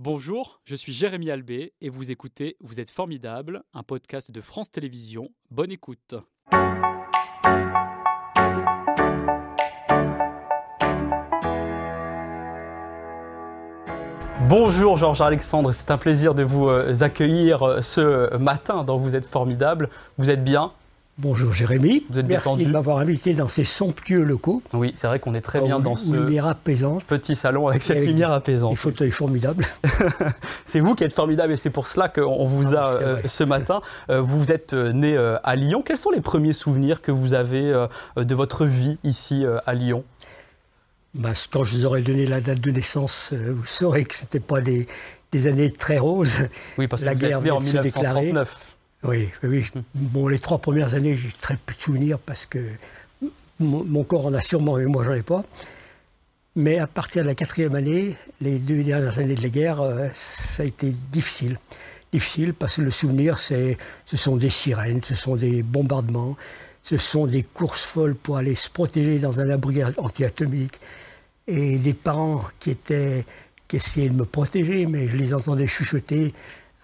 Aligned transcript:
Bonjour, 0.00 0.60
je 0.64 0.76
suis 0.76 0.92
Jérémy 0.92 1.28
Albé 1.28 1.72
et 1.80 1.88
vous 1.88 2.12
écoutez 2.12 2.56
Vous 2.60 2.78
êtes 2.78 2.88
formidable, 2.88 3.64
un 3.74 3.82
podcast 3.82 4.30
de 4.30 4.40
France 4.40 4.70
Télévisions. 4.70 5.30
Bonne 5.50 5.72
écoute. 5.72 6.14
Bonjour 14.42 14.96
Georges 14.96 15.20
Alexandre, 15.20 15.72
c'est 15.72 15.90
un 15.90 15.98
plaisir 15.98 16.36
de 16.36 16.44
vous 16.44 16.68
euh, 16.68 17.02
accueillir 17.02 17.64
euh, 17.64 17.82
ce 17.82 18.36
matin 18.36 18.84
dans 18.84 18.98
Vous 18.98 19.16
êtes 19.16 19.26
formidable. 19.26 19.90
Vous 20.16 20.30
êtes 20.30 20.44
bien 20.44 20.72
Bonjour 21.20 21.52
Jérémy, 21.52 22.06
Vous 22.10 22.20
êtes 22.20 22.28
merci 22.28 22.44
détendu 22.46 22.66
de 22.66 22.70
m'avoir 22.70 22.98
invité 22.98 23.34
dans 23.34 23.48
ces 23.48 23.64
somptueux 23.64 24.22
locaux. 24.22 24.62
Oui, 24.72 24.92
c'est 24.94 25.08
vrai 25.08 25.18
qu'on 25.18 25.34
est 25.34 25.40
très 25.40 25.60
bien 25.60 25.80
dans 25.80 25.96
ce 25.96 26.12
lumière 26.14 26.46
apaisante, 26.46 27.02
petit 27.04 27.34
salon 27.34 27.66
avec 27.66 27.82
cette 27.82 27.96
avec 27.96 28.08
lumière 28.08 28.28
des 28.28 28.34
apaisante. 28.36 28.76
fauteuils 28.76 29.10
formidables. 29.10 29.64
C'est 30.64 30.78
vous 30.78 30.94
qui 30.94 31.02
êtes 31.02 31.12
formidable 31.12 31.54
et 31.54 31.56
c'est 31.56 31.70
pour 31.70 31.88
cela 31.88 32.08
qu'on 32.08 32.46
vous 32.46 32.76
a 32.76 32.84
Ah, 32.84 32.96
c'est 32.98 33.04
euh, 33.04 33.16
ce 33.26 33.42
matin. 33.44 33.80
Euh, 34.10 34.20
vous 34.20 34.52
êtes 34.52 34.74
euh, 34.74 34.92
né 34.92 35.16
euh, 35.16 35.38
à 35.42 35.56
Lyon. 35.56 35.82
Quels 35.84 35.98
sont 35.98 36.10
les 36.10 36.20
premiers 36.20 36.52
souvenirs 36.52 37.02
que 37.02 37.10
vous 37.10 37.34
avez 37.34 37.72
de 38.16 38.34
votre 38.36 38.64
vie 38.64 38.98
ici 39.02 39.44
à 39.66 39.74
Lyon? 39.74 40.04
Bah, 41.14 41.30
quand 41.50 41.64
je 41.64 41.74
vous 41.78 41.86
aurais 41.86 42.02
donné 42.02 42.26
la 42.26 42.40
date 42.40 42.60
de 42.60 42.70
naissance, 42.70 43.32
vous 43.32 43.66
saurez 43.66 44.04
que 44.04 44.14
ce 44.14 44.22
n'était 44.22 44.40
pas 44.40 44.60
des, 44.60 44.86
des 45.32 45.46
années 45.48 45.72
très 45.72 45.98
roses. 45.98 46.48
Oui, 46.76 46.86
parce 46.86 47.02
que 47.02 47.06
La 47.06 47.14
vous 47.14 47.24
êtes 47.24 47.28
guerre 47.30 47.40
né 47.40 47.50
en 47.50 47.58
vient 47.58 47.72
de 47.72 47.76
se 47.76 47.82
déclarer. 47.82 48.26
1939. 48.26 48.77
Oui. 49.04 49.30
Bon, 49.94 50.28
les 50.28 50.38
trois 50.38 50.58
premières 50.58 50.94
années, 50.94 51.16
j'ai 51.16 51.30
très 51.30 51.56
peu 51.56 51.74
de 51.74 51.80
souvenirs 51.80 52.18
parce 52.18 52.46
que 52.46 52.58
mon, 53.60 53.84
mon 53.84 54.04
corps 54.04 54.26
en 54.26 54.34
a 54.34 54.40
sûrement, 54.40 54.76
mais 54.76 54.86
moi, 54.86 55.04
j'en 55.04 55.12
ai 55.12 55.22
pas. 55.22 55.42
Mais 56.56 56.78
à 56.78 56.88
partir 56.88 57.22
de 57.22 57.28
la 57.28 57.34
quatrième 57.34 57.76
année, 57.76 58.16
les 58.40 58.58
deux 58.58 58.82
dernières 58.82 59.18
années 59.18 59.36
de 59.36 59.42
la 59.42 59.48
guerre, 59.48 59.80
euh, 59.80 60.08
ça 60.14 60.64
a 60.64 60.66
été 60.66 60.92
difficile. 61.12 61.58
Difficile 62.12 62.54
parce 62.54 62.76
que 62.76 62.82
le 62.82 62.90
souvenir, 62.90 63.38
c'est, 63.38 63.76
ce 64.06 64.16
sont 64.16 64.36
des 64.36 64.50
sirènes, 64.50 65.02
ce 65.04 65.14
sont 65.14 65.36
des 65.36 65.62
bombardements, 65.62 66.36
ce 66.82 66.96
sont 66.96 67.26
des 67.26 67.44
courses 67.44 67.84
folles 67.84 68.16
pour 68.16 68.38
aller 68.38 68.54
se 68.54 68.70
protéger 68.70 69.18
dans 69.18 69.40
un 69.40 69.50
abri 69.50 69.82
anti-atomique. 69.98 70.80
Et 71.46 71.78
des 71.78 71.94
parents 71.94 72.42
qui 72.58 72.70
étaient 72.70 73.24
qui 73.68 73.76
essayaient 73.76 74.08
de 74.08 74.14
me 74.14 74.24
protéger, 74.24 74.86
mais 74.86 75.08
je 75.08 75.16
les 75.16 75.34
entendais 75.34 75.66
chuchoter 75.66 76.32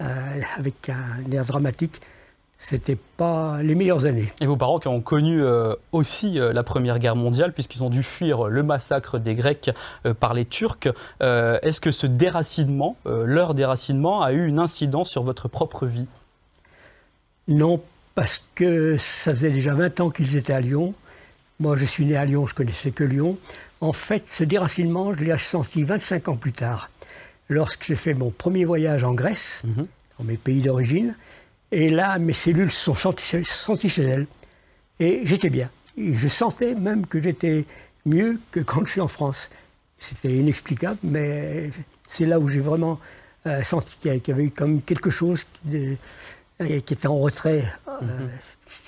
euh, 0.00 0.40
avec 0.58 0.88
un 0.88 1.30
air 1.30 1.44
dramatique. 1.44 2.00
C'était 2.58 2.96
pas 2.96 3.62
les 3.62 3.74
meilleures 3.74 4.06
années. 4.06 4.32
Et 4.40 4.46
vos 4.46 4.56
parents 4.56 4.78
qui 4.78 4.88
ont 4.88 5.00
connu 5.00 5.42
euh, 5.42 5.74
aussi 5.92 6.38
euh, 6.38 6.52
la 6.52 6.62
Première 6.62 6.98
Guerre 6.98 7.14
mondiale, 7.14 7.52
puisqu'ils 7.52 7.84
ont 7.84 7.90
dû 7.90 8.02
fuir 8.02 8.44
le 8.44 8.62
massacre 8.62 9.18
des 9.18 9.34
Grecs 9.34 9.70
par 10.18 10.34
les 10.34 10.44
Turcs, 10.44 10.88
est-ce 11.20 11.80
que 11.80 11.90
ce 11.90 12.06
déracinement, 12.06 12.96
leur 13.04 13.54
déracinement, 13.54 14.22
a 14.22 14.32
eu 14.32 14.46
une 14.46 14.58
incidence 14.58 15.10
sur 15.10 15.22
votre 15.22 15.48
propre 15.48 15.86
vie? 15.86 16.06
Non, 17.46 17.80
parce 18.14 18.42
que 18.54 18.96
ça 18.98 19.32
faisait 19.32 19.50
déjà 19.50 19.74
20 19.74 20.00
ans 20.00 20.10
qu'ils 20.10 20.36
étaient 20.36 20.52
à 20.52 20.60
Lyon. 20.60 20.94
Moi, 21.60 21.76
je 21.76 21.84
suis 21.84 22.04
né 22.04 22.16
à 22.16 22.24
Lyon, 22.24 22.46
je 22.46 22.54
connaissais 22.54 22.90
que 22.90 23.04
Lyon. 23.04 23.38
En 23.80 23.92
fait, 23.92 24.24
ce 24.26 24.44
déracinement, 24.44 25.14
je 25.14 25.24
l'ai 25.24 25.38
senti 25.38 25.84
25 25.84 26.28
ans 26.28 26.36
plus 26.36 26.52
tard, 26.52 26.90
lorsque 27.48 27.84
j'ai 27.84 27.96
fait 27.96 28.14
mon 28.14 28.30
premier 28.30 28.64
voyage 28.64 29.04
en 29.04 29.14
Grèce, 29.14 29.62
Mhm. 29.64 29.86
dans 30.18 30.24
mes 30.24 30.36
pays 30.36 30.60
d'origine. 30.60 31.16
Et 31.72 31.90
là, 31.90 32.18
mes 32.18 32.32
cellules 32.32 32.70
se 32.70 32.80
sont 32.84 32.94
senties, 32.94 33.44
senties 33.44 33.88
chez 33.88 34.02
elles. 34.04 34.26
Et 35.00 35.22
j'étais 35.24 35.50
bien. 35.50 35.70
Et 35.96 36.14
je 36.14 36.28
sentais 36.28 36.74
même 36.74 37.06
que 37.06 37.20
j'étais 37.20 37.66
mieux 38.06 38.38
que 38.52 38.60
quand 38.60 38.84
je 38.84 38.92
suis 38.92 39.00
en 39.00 39.08
France. 39.08 39.50
C'était 39.98 40.32
inexplicable, 40.32 40.98
mais 41.02 41.70
c'est 42.06 42.26
là 42.26 42.38
où 42.38 42.48
j'ai 42.48 42.60
vraiment 42.60 43.00
euh, 43.46 43.62
senti 43.62 43.94
qu'il 43.98 44.10
y 44.10 44.14
avait- 44.14 44.32
avait 44.32 44.48
comme 44.50 44.80
quelque 44.80 45.10
chose 45.10 45.44
de- 45.64 45.96
euh, 46.64 46.80
qui 46.80 46.94
était 46.94 47.06
en 47.06 47.16
retrait 47.16 47.64
euh, 47.88 48.26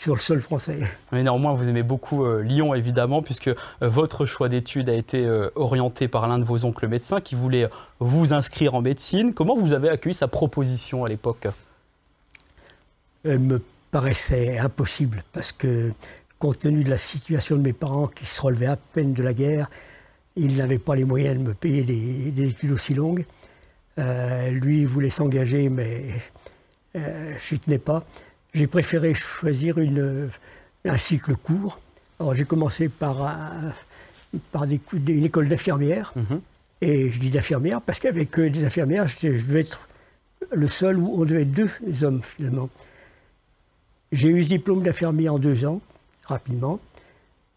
sur 0.00 0.14
le 0.14 0.20
sol 0.20 0.40
français. 0.40 0.78
Mais 1.12 1.22
néanmoins, 1.22 1.52
vous 1.52 1.68
aimez 1.68 1.82
beaucoup 1.82 2.24
euh, 2.24 2.42
Lyon, 2.42 2.74
évidemment, 2.74 3.22
puisque 3.22 3.48
euh, 3.48 3.54
votre 3.80 4.24
choix 4.24 4.48
d'études 4.48 4.88
a 4.88 4.94
été 4.94 5.28
orienté 5.54 6.08
par 6.08 6.26
l'un 6.28 6.38
de 6.38 6.44
vos 6.44 6.64
oncles 6.64 6.88
médecins 6.88 7.20
qui 7.20 7.34
voulait 7.34 7.68
vous 8.00 8.32
inscrire 8.32 8.74
en 8.74 8.80
médecine. 8.80 9.34
Comment 9.34 9.56
vous 9.56 9.72
avez 9.72 9.88
accueilli 9.88 10.14
sa 10.14 10.28
proposition 10.28 11.04
à 11.04 11.08
l'époque? 11.08 11.46
Elle 13.24 13.40
me 13.40 13.62
paraissait 13.90 14.58
impossible 14.58 15.22
parce 15.32 15.52
que, 15.52 15.92
compte 16.38 16.58
tenu 16.58 16.84
de 16.84 16.90
la 16.90 16.98
situation 16.98 17.56
de 17.56 17.62
mes 17.62 17.72
parents 17.72 18.08
qui 18.08 18.26
se 18.26 18.40
relevaient 18.40 18.66
à 18.66 18.76
peine 18.76 19.14
de 19.14 19.22
la 19.22 19.32
guerre, 19.32 19.70
ils 20.36 20.56
n'avaient 20.56 20.78
pas 20.78 20.94
les 20.94 21.04
moyens 21.04 21.38
de 21.38 21.42
me 21.42 21.54
payer 21.54 21.82
des, 21.82 22.30
des 22.30 22.48
études 22.48 22.72
aussi 22.72 22.92
longues. 22.94 23.24
Euh, 23.98 24.50
lui 24.50 24.82
il 24.82 24.86
voulait 24.86 25.10
s'engager, 25.10 25.70
mais 25.70 26.04
euh, 26.96 27.34
je 27.38 27.54
n'y 27.54 27.60
tenais 27.60 27.78
pas. 27.78 28.04
J'ai 28.54 28.66
préféré 28.66 29.14
choisir 29.14 29.78
une, 29.78 30.30
un 30.84 30.98
cycle 30.98 31.36
court. 31.36 31.78
Alors 32.18 32.34
j'ai 32.34 32.44
commencé 32.44 32.88
par, 32.88 33.22
un- 33.22 33.72
par 34.52 34.66
des, 34.66 34.78
cou- 34.78 34.96
une 35.06 35.24
école 35.24 35.48
d'infirmière. 35.48 36.12
Mhm. 36.16 36.40
Et 36.82 37.10
je 37.10 37.18
dis 37.18 37.30
d'infirmière 37.30 37.80
parce 37.80 37.98
qu'avec 38.00 38.38
euh, 38.38 38.50
des 38.50 38.64
infirmières, 38.64 39.06
je, 39.06 39.36
je 39.36 39.44
devais 39.46 39.60
être 39.60 39.88
le 40.52 40.66
seul 40.68 40.98
où 40.98 41.20
on 41.20 41.24
devait 41.24 41.42
être 41.42 41.52
deux 41.52 42.04
hommes 42.04 42.22
finalement. 42.22 42.68
J'ai 44.12 44.28
eu 44.28 44.42
ce 44.42 44.48
diplôme 44.48 44.82
d'infirmier 44.82 45.28
en 45.28 45.38
deux 45.38 45.64
ans, 45.66 45.80
rapidement. 46.24 46.78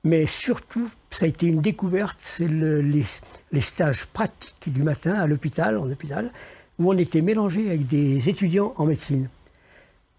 Mais 0.06 0.26
surtout, 0.26 0.90
ça 1.10 1.26
a 1.26 1.28
été 1.28 1.46
une 1.48 1.62
découverte, 1.62 2.20
c'est 2.22 2.48
le- 2.48 2.82
les, 2.82 3.04
les 3.52 3.62
stages 3.62 4.06
pratiques 4.06 4.72
du 4.72 4.82
matin 4.84 5.14
à 5.14 5.28
l'hôpital, 5.28 5.78
en 5.78 5.90
hôpital, 5.92 6.32
où 6.80 6.92
on 6.92 6.98
était 6.98 7.22
mélangé 7.22 7.68
avec 7.68 7.88
des 7.88 8.30
étudiants 8.30 8.74
en 8.78 8.86
médecine. 8.86 9.28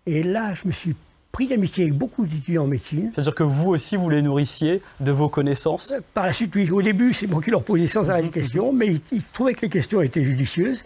Et 0.06 0.22
là, 0.22 0.54
je 0.54 0.66
me 0.66 0.72
suis 0.72 0.94
pris 1.32 1.46
d'amitié 1.46 1.84
avec 1.84 1.96
beaucoup 1.96 2.26
d'étudiants 2.26 2.64
en 2.64 2.66
médecine. 2.66 3.10
C'est-à-dire 3.12 3.34
que 3.34 3.42
vous 3.42 3.70
aussi, 3.70 3.96
vous 3.96 4.10
les 4.10 4.20
nourrissiez 4.22 4.82
de 5.00 5.12
vos 5.12 5.28
connaissances? 5.28 5.94
Par 6.12 6.26
la 6.26 6.32
suite, 6.32 6.54
oui, 6.56 6.70
au 6.70 6.82
début, 6.82 7.12
c'est 7.12 7.26
moi 7.26 7.40
qui 7.40 7.50
leur 7.50 7.62
posais 7.62 7.86
sans 7.86 8.10
arrêt 8.10 8.22
des 8.22 8.30
questions, 8.30 8.72
mais 8.72 8.88
ils, 8.88 9.00
ils 9.12 9.24
trouvaient 9.24 9.54
que 9.54 9.62
les 9.62 9.68
questions 9.68 10.00
étaient 10.02 10.24
judicieuses. 10.24 10.84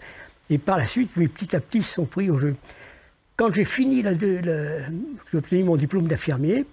Et 0.49 0.57
par 0.57 0.77
la 0.77 0.85
suite, 0.85 1.11
oui, 1.17 1.27
petit 1.27 1.55
à 1.55 1.59
petit, 1.59 1.79
ils 1.79 1.83
se 1.83 1.95
sont 1.95 2.05
pris 2.05 2.29
au 2.29 2.37
jeu. 2.37 2.55
Quand 3.35 3.51
j'ai 3.51 3.65
fini, 3.65 4.01
la- 4.01 4.13
j'ai 4.15 4.85
obtenu 5.37 5.63
mon 5.63 5.75
diplôme 5.75 6.07
d'infirmier, 6.07 6.65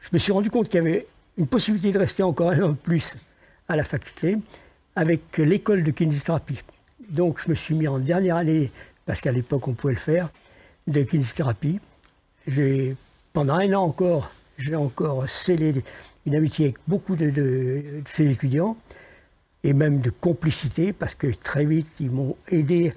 je 0.00 0.08
me 0.12 0.18
suis 0.18 0.32
rendu 0.32 0.50
compte 0.50 0.68
qu'il 0.68 0.82
y 0.82 0.86
avait 0.86 1.06
une 1.36 1.46
possibilité 1.46 1.92
de 1.92 1.98
rester 1.98 2.22
encore 2.22 2.50
un 2.50 2.62
an 2.62 2.68
de 2.70 2.74
plus 2.74 3.16
à 3.68 3.76
la 3.76 3.84
faculté 3.84 4.38
avec 4.96 5.36
l'école 5.38 5.84
de 5.84 5.90
kinésithérapie. 5.92 6.60
Donc, 7.08 7.40
je 7.44 7.50
me 7.50 7.54
suis 7.54 7.74
mis 7.74 7.88
en 7.88 7.98
dernière 7.98 8.36
année, 8.36 8.70
parce 9.06 9.20
qu'à 9.20 9.32
l'époque, 9.32 9.66
on 9.68 9.74
pouvait 9.74 9.94
le 9.94 9.98
faire, 9.98 10.30
de 10.86 11.02
kinésithérapie. 11.02 11.80
Pendant 13.32 13.54
un 13.54 13.72
an 13.74 13.82
encore, 13.82 14.30
j'ai 14.56 14.74
encore 14.74 15.28
scellé 15.28 15.82
une 16.26 16.34
amitié 16.34 16.66
avec 16.66 16.76
beaucoup 16.86 17.16
de, 17.16 18.02
ces 18.04 18.30
étudiants 18.30 18.76
et 19.64 19.72
même 19.72 20.00
de 20.00 20.10
complicité 20.10 20.92
parce 20.92 21.14
que 21.14 21.26
très 21.28 21.64
vite 21.64 22.00
ils 22.00 22.10
m'ont 22.10 22.36
aidé 22.48 22.92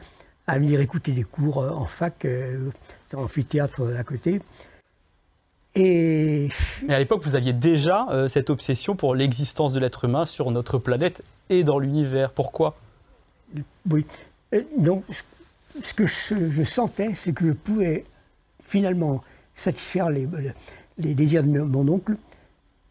à 0.47 0.59
venir 0.59 0.79
écouter 0.79 1.11
des 1.11 1.23
cours 1.23 1.59
euh, 1.59 1.69
en 1.69 1.85
fac, 1.85 2.25
euh, 2.25 2.69
dans 3.11 3.21
l'amphithéâtre 3.21 3.95
à 3.97 4.03
côté. 4.03 4.41
Et 5.75 6.49
Mais 6.85 6.95
à 6.95 6.99
l'époque, 6.99 7.23
vous 7.23 7.35
aviez 7.35 7.53
déjà 7.53 8.07
euh, 8.09 8.27
cette 8.27 8.49
obsession 8.49 8.95
pour 8.95 9.15
l'existence 9.15 9.71
de 9.71 9.79
l'être 9.79 10.03
humain 10.05 10.25
sur 10.25 10.51
notre 10.51 10.77
planète 10.77 11.23
et 11.49 11.63
dans 11.63 11.79
l'univers. 11.79 12.31
Pourquoi? 12.31 12.75
Oui, 13.89 14.05
donc 14.77 15.03
ce- 15.81 15.93
que 15.93 16.05
je, 16.05 16.49
je 16.51 16.63
sentais, 16.63 17.13
c'est 17.13 17.33
que 17.33 17.45
je 17.47 17.51
pouvais 17.53 18.05
finalement 18.63 19.23
satisfaire 19.53 20.09
les, 20.09 20.27
les 20.97 21.13
désirs 21.13 21.43
de 21.43 21.61
mon 21.61 21.87
oncle 21.87 22.17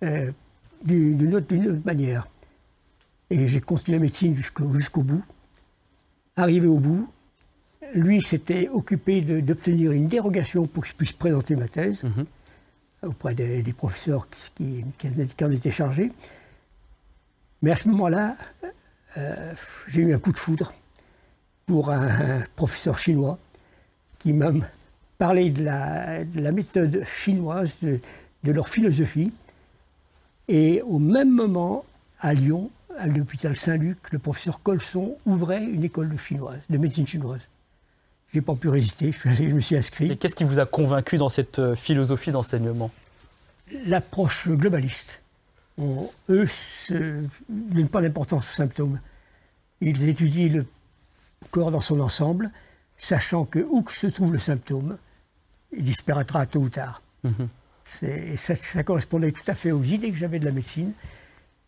euh, 0.02 0.30
d'une 0.84 1.34
autre, 1.34 1.54
manière. 1.84 2.26
Et 3.30 3.46
j'ai 3.46 3.60
continué 3.60 3.98
la 3.98 4.02
médecine 4.02 4.34
jusqu'au 4.34 5.02
bout. 5.02 5.22
Arrivé 6.36 6.66
au 6.66 6.78
bout, 6.78 7.08
lui 7.94 8.22
s'était 8.22 8.68
occupé 8.68 9.20
d'obtenir 9.20 9.92
une 9.92 10.06
dérogation 10.06 10.66
pour 10.66 10.82
que 10.84 10.88
je 10.88 10.94
puisse 10.94 11.12
présenter 11.12 11.54
ma 11.56 11.68
thèse 11.68 12.04
Mhm. 12.04 12.24
auprès 13.02 13.34
des, 13.34 13.62
des 13.62 13.72
professeurs 13.72 14.26
qui, 14.28 14.84
qui 14.98 15.44
en 15.44 15.50
étaient 15.50 15.70
chargés. 15.70 16.10
Mais 17.62 17.72
à 17.72 17.76
ce 17.76 17.88
moment-là, 17.88 18.36
euh, 19.18 19.52
j'ai 19.88 20.02
eu 20.02 20.14
un 20.14 20.18
coup 20.18 20.32
de 20.32 20.38
foudre 20.38 20.72
pour 21.66 21.90
un 21.90 22.40
professeur 22.56 22.98
chinois 22.98 23.38
qui 24.18 24.32
m'a 24.32 24.52
parlé 25.18 25.50
de 25.50 25.62
la, 25.62 26.24
de 26.24 26.40
la 26.40 26.52
méthode 26.52 27.04
chinoise, 27.04 27.74
de, 27.82 28.00
de 28.44 28.52
leur 28.52 28.68
philosophie. 28.68 29.32
Et 30.48 30.82
au 30.82 30.98
même 30.98 31.30
moment, 31.30 31.84
à 32.20 32.34
Lyon, 32.34 32.70
à 32.98 33.06
l'hôpital 33.06 33.56
Saint-Luc, 33.56 33.98
le 34.12 34.18
professeur 34.18 34.62
Colson 34.62 35.16
ouvrait 35.26 35.62
une 35.62 35.84
école 35.84 36.10
de 36.10 36.16
chinoise, 36.16 36.62
de 36.68 36.76
médecine 36.78 37.06
chinoise. 37.06 37.48
Je 38.32 38.38
n'ai 38.38 38.42
pas 38.42 38.54
pu 38.54 38.68
résister, 38.68 39.12
je, 39.12 39.18
suis 39.18 39.28
allé- 39.28 39.50
je 39.50 39.54
me 39.54 39.60
suis 39.60 39.76
inscrit. 39.76 40.10
Et 40.10 40.16
qu'est-ce 40.16 40.34
qui 40.34 40.44
vous 40.44 40.58
a 40.58 40.66
convaincu 40.66 41.16
dans 41.18 41.28
cette 41.28 41.58
euh, 41.58 41.74
philosophie 41.76 42.30
d'enseignement? 42.30 42.90
L'approche 43.86 44.48
globaliste. 44.48 45.19
On- 45.80 46.10
eux 46.28 46.46
se- 46.46 47.24
donnent 47.48 47.88
pas 47.88 48.02
d'importance 48.02 48.48
aux 48.48 48.54
symptômes. 48.54 49.00
Ils 49.80 50.08
étudient 50.08 50.48
le 50.48 50.66
corps 51.50 51.70
dans 51.70 51.80
son 51.80 52.00
ensemble, 52.00 52.50
sachant 52.98 53.44
que 53.46 53.58
où 53.60 53.82
que 53.82 53.92
se 53.92 54.06
trouve 54.06 54.32
le 54.32 54.38
symptôme, 54.38 54.98
il 55.72 55.82
disparaîtra 55.84 56.44
tôt 56.46 56.60
ou 56.60 56.68
tard. 56.68 57.02
Mhm. 57.24 57.48
Ça, 57.82 58.54
ça, 58.54 58.82
correspondait 58.84 59.32
tout 59.32 59.42
à 59.48 59.54
fait 59.54 59.72
aux 59.72 59.82
idées 59.82 60.10
que 60.12 60.16
j'avais 60.18 60.38
de 60.38 60.44
la 60.44 60.52
médecine 60.52 60.92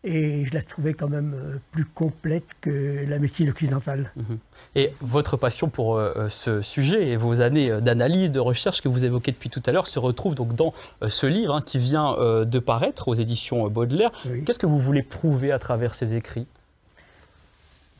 et 0.03 0.43
je 0.43 0.53
la 0.53 0.61
trouvais 0.61 0.93
quand 0.93 1.07
même 1.07 1.33
euh, 1.33 1.57
plus 1.71 1.85
complète 1.85 2.45
que 2.59 3.05
la 3.07 3.19
médecine 3.19 3.49
occidentale. 3.49 4.11
Mhm. 4.17 4.37
Et 4.75 4.93
votre 4.99 5.37
passion 5.37 5.69
pour 5.69 5.95
euh, 5.95 6.13
euh, 6.17 6.29
ce 6.29 6.61
sujet 6.61 7.07
et 7.07 7.15
vos 7.15 7.39
années 7.39 7.81
d'analyse, 7.81 8.31
de 8.31 8.39
recherche 8.39 8.81
que 8.81 8.89
vous 8.89 9.05
évoquez 9.05 9.31
depuis 9.31 9.49
tout 9.49 9.63
à 9.65 9.71
l'heure 9.71 9.87
se 9.87 9.99
retrouvent 9.99 10.35
donc 10.35 10.55
dans 10.55 10.73
ce 11.07 11.25
livre 11.25 11.55
hein, 11.55 11.61
qui 11.61 11.77
vient 11.77 12.15
de 12.45 12.59
paraître 12.59 13.07
aux 13.07 13.13
éditions 13.13 13.67
Baudelaire. 13.69 14.11
Qu'est-ce 14.45 14.59
que 14.59 14.65
vous 14.65 14.79
voulez 14.79 15.03
prouver 15.03 15.51
à 15.51 15.59
travers 15.59 15.95
ces 15.95 16.13
écrits? 16.13 16.45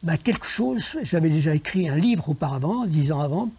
Bah, 0.02 0.18
Quelque 0.18 0.46
chose, 0.46 0.98
j'avais 1.04 1.30
déjà 1.30 1.56
écrit 1.56 1.88
un 1.88 1.96
livre 1.96 2.30
auparavant, 2.30 2.86
dix 2.86 3.12
ans 3.12 3.22
avant. 3.22 3.50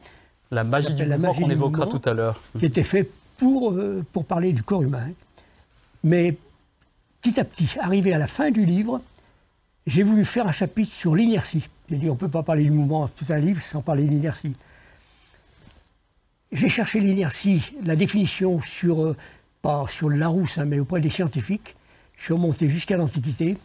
La 0.51 0.65
magie 0.65 0.95
du 0.95 1.07
mouvement 1.07 1.35
qu'on 1.35 1.51
évoquera 1.51 1.87
tout 1.87 2.03
à 2.05 2.13
l'heure. 2.13 2.41
Qui 2.59 2.67
était 2.67 2.85
fait 2.85 3.09
pour, 3.39 3.75
pour 4.13 4.25
parler 4.25 4.53
du 4.53 4.63
corps 4.63 4.83
humain. 4.83 5.09
Mais 6.03 6.37
petit 7.25 7.41
à 7.41 7.45
petit, 7.45 7.79
arrivé 7.81 8.13
à 8.13 8.19
la 8.19 8.27
fin 8.27 8.51
du 8.51 8.67
livre, 8.67 9.01
j'ai 9.87 10.03
voulu 10.03 10.27
faire 10.27 10.47
un 10.47 10.53
chapitre 10.53 10.93
sur 10.93 11.15
l'inertie. 11.15 11.67
J'ai 11.89 11.97
dit, 11.97 12.11
on 12.11 12.13
ne 12.13 12.19
peut 12.19 12.29
pas 12.29 12.43
parler 12.43 12.65
du 12.65 12.71
mouvement 12.71 13.09
tout 13.09 13.25
un 13.31 13.39
livre 13.39 13.63
sans 13.63 13.81
parler 13.81 14.05
de 14.05 14.11
l'inertie. 14.11 14.53
J'ai 16.53 16.69
cherché 16.69 17.01
l'inertie, 17.01 17.73
la 17.83 17.97
définition 17.97 18.61
sur, 18.61 19.03
euh, 19.03 19.17
pas 19.63 19.87
sur 19.89 20.11
le 20.11 20.19
Larousse, 20.19 20.59
hein, 20.59 20.67
mais 20.67 20.79
auprès 20.79 21.01
des 21.01 21.09
scientifiques. 21.09 21.77
Je 22.19 22.25
suis 22.25 22.35
remonté 22.35 22.69
jusqu'à 22.69 22.99
l'Antiquité. 22.99 23.57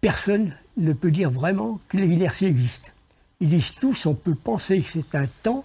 Personne 0.00 0.52
ne 0.76 0.92
peut 0.92 1.12
dire 1.12 1.30
vraiment 1.30 1.78
que 1.88 1.96
l'inertie 1.96 2.46
existe. 2.46 2.92
Ils 3.38 3.50
disent 3.50 3.76
tous, 3.76 4.06
on 4.06 4.14
peut 4.14 4.34
penser 4.34 4.80
que 4.80 4.90
c'est 4.90 5.14
un 5.14 5.28
temps 5.44 5.64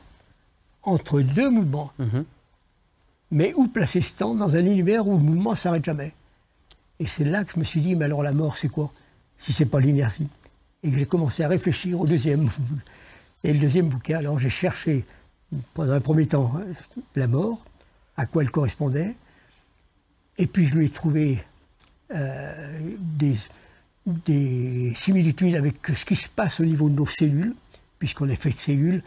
entre 0.83 1.21
deux 1.21 1.49
mouvements. 1.49 1.91
Mhm. 1.97 2.23
Mais 3.31 3.53
où 3.55 3.67
placer 3.67 4.01
ce 4.01 4.13
temps 4.13 4.35
dans 4.35 4.55
un 4.55 4.65
univers 4.65 5.07
où 5.07 5.17
le 5.17 5.23
mouvement 5.23 5.51
ne 5.51 5.55
s'arrête 5.55 5.83
jamais? 5.83 6.13
Et 6.99 7.05
c'est 7.07 7.25
là 7.25 7.43
que 7.43 7.53
je 7.53 7.59
me 7.59 7.63
suis 7.63 7.81
dit, 7.81 7.95
mais 7.95 8.05
alors 8.05 8.23
la 8.23 8.31
mort, 8.31 8.57
c'est 8.57 8.69
quoi 8.69 8.91
Si 9.37 9.53
c'est 9.53 9.65
pas 9.65 9.79
l'inertie? 9.79 10.27
Et 10.83 10.91
j'ai 10.91 11.05
commencé 11.05 11.43
à 11.43 11.47
réfléchir 11.47 11.99
au 11.99 12.07
deuxième. 12.07 12.49
Et 13.43 13.53
le 13.53 13.59
deuxième 13.59 13.87
bouquin, 13.87 14.17
alors 14.17 14.39
j'ai 14.39 14.49
cherché, 14.49 15.05
pendant 15.75 15.93
un 15.93 15.99
premier 15.99 16.25
temps, 16.25 16.59
la 17.15 17.27
mort, 17.27 17.63
à 18.17 18.25
quoi 18.25 18.41
elle 18.41 18.49
correspondait. 18.49 19.15
Et 20.39 20.47
puis 20.47 20.65
je 20.65 20.75
lui 20.75 20.87
ai 20.87 20.89
trouvé 20.89 21.37
euh, 22.13 22.79
des, 22.99 23.35
des 24.05 24.91
similitudes 24.95 25.55
avec 25.55 25.75
ce 25.93 26.03
qui 26.03 26.15
se 26.15 26.29
passe 26.29 26.59
au 26.59 26.65
niveau 26.65 26.89
de 26.89 26.95
nos 26.95 27.05
cellules, 27.05 27.53
puisqu'on 27.99 28.27
est 28.27 28.35
fait 28.35 28.49
de 28.49 28.57
cellules. 28.57 29.03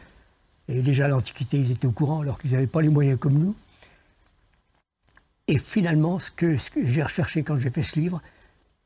Et 0.69 0.81
déjà 0.81 1.07
à 1.07 1.09
l'Antiquité, 1.09 1.59
ils 1.59 1.73
étaient 1.73 1.89
au 1.89 1.93
courant, 1.93 2.21
alors 2.21 2.39
qu'ils 2.39 2.53
n'avaient 2.53 2.69
pas 2.69 2.83
les 2.83 2.89
moyens 2.89 3.19
comme 3.19 3.35
nous. 3.35 3.55
Et 5.51 5.59
finalement, 5.59 6.21
ce 6.21 6.31
que, 6.31 6.57
ce 6.57 6.71
que 6.71 6.87
j'ai 6.87 7.03
recherché 7.03 7.43
quand 7.43 7.59
j'ai 7.59 7.71
fait 7.71 7.83
ce 7.83 7.99
livre, 7.99 8.23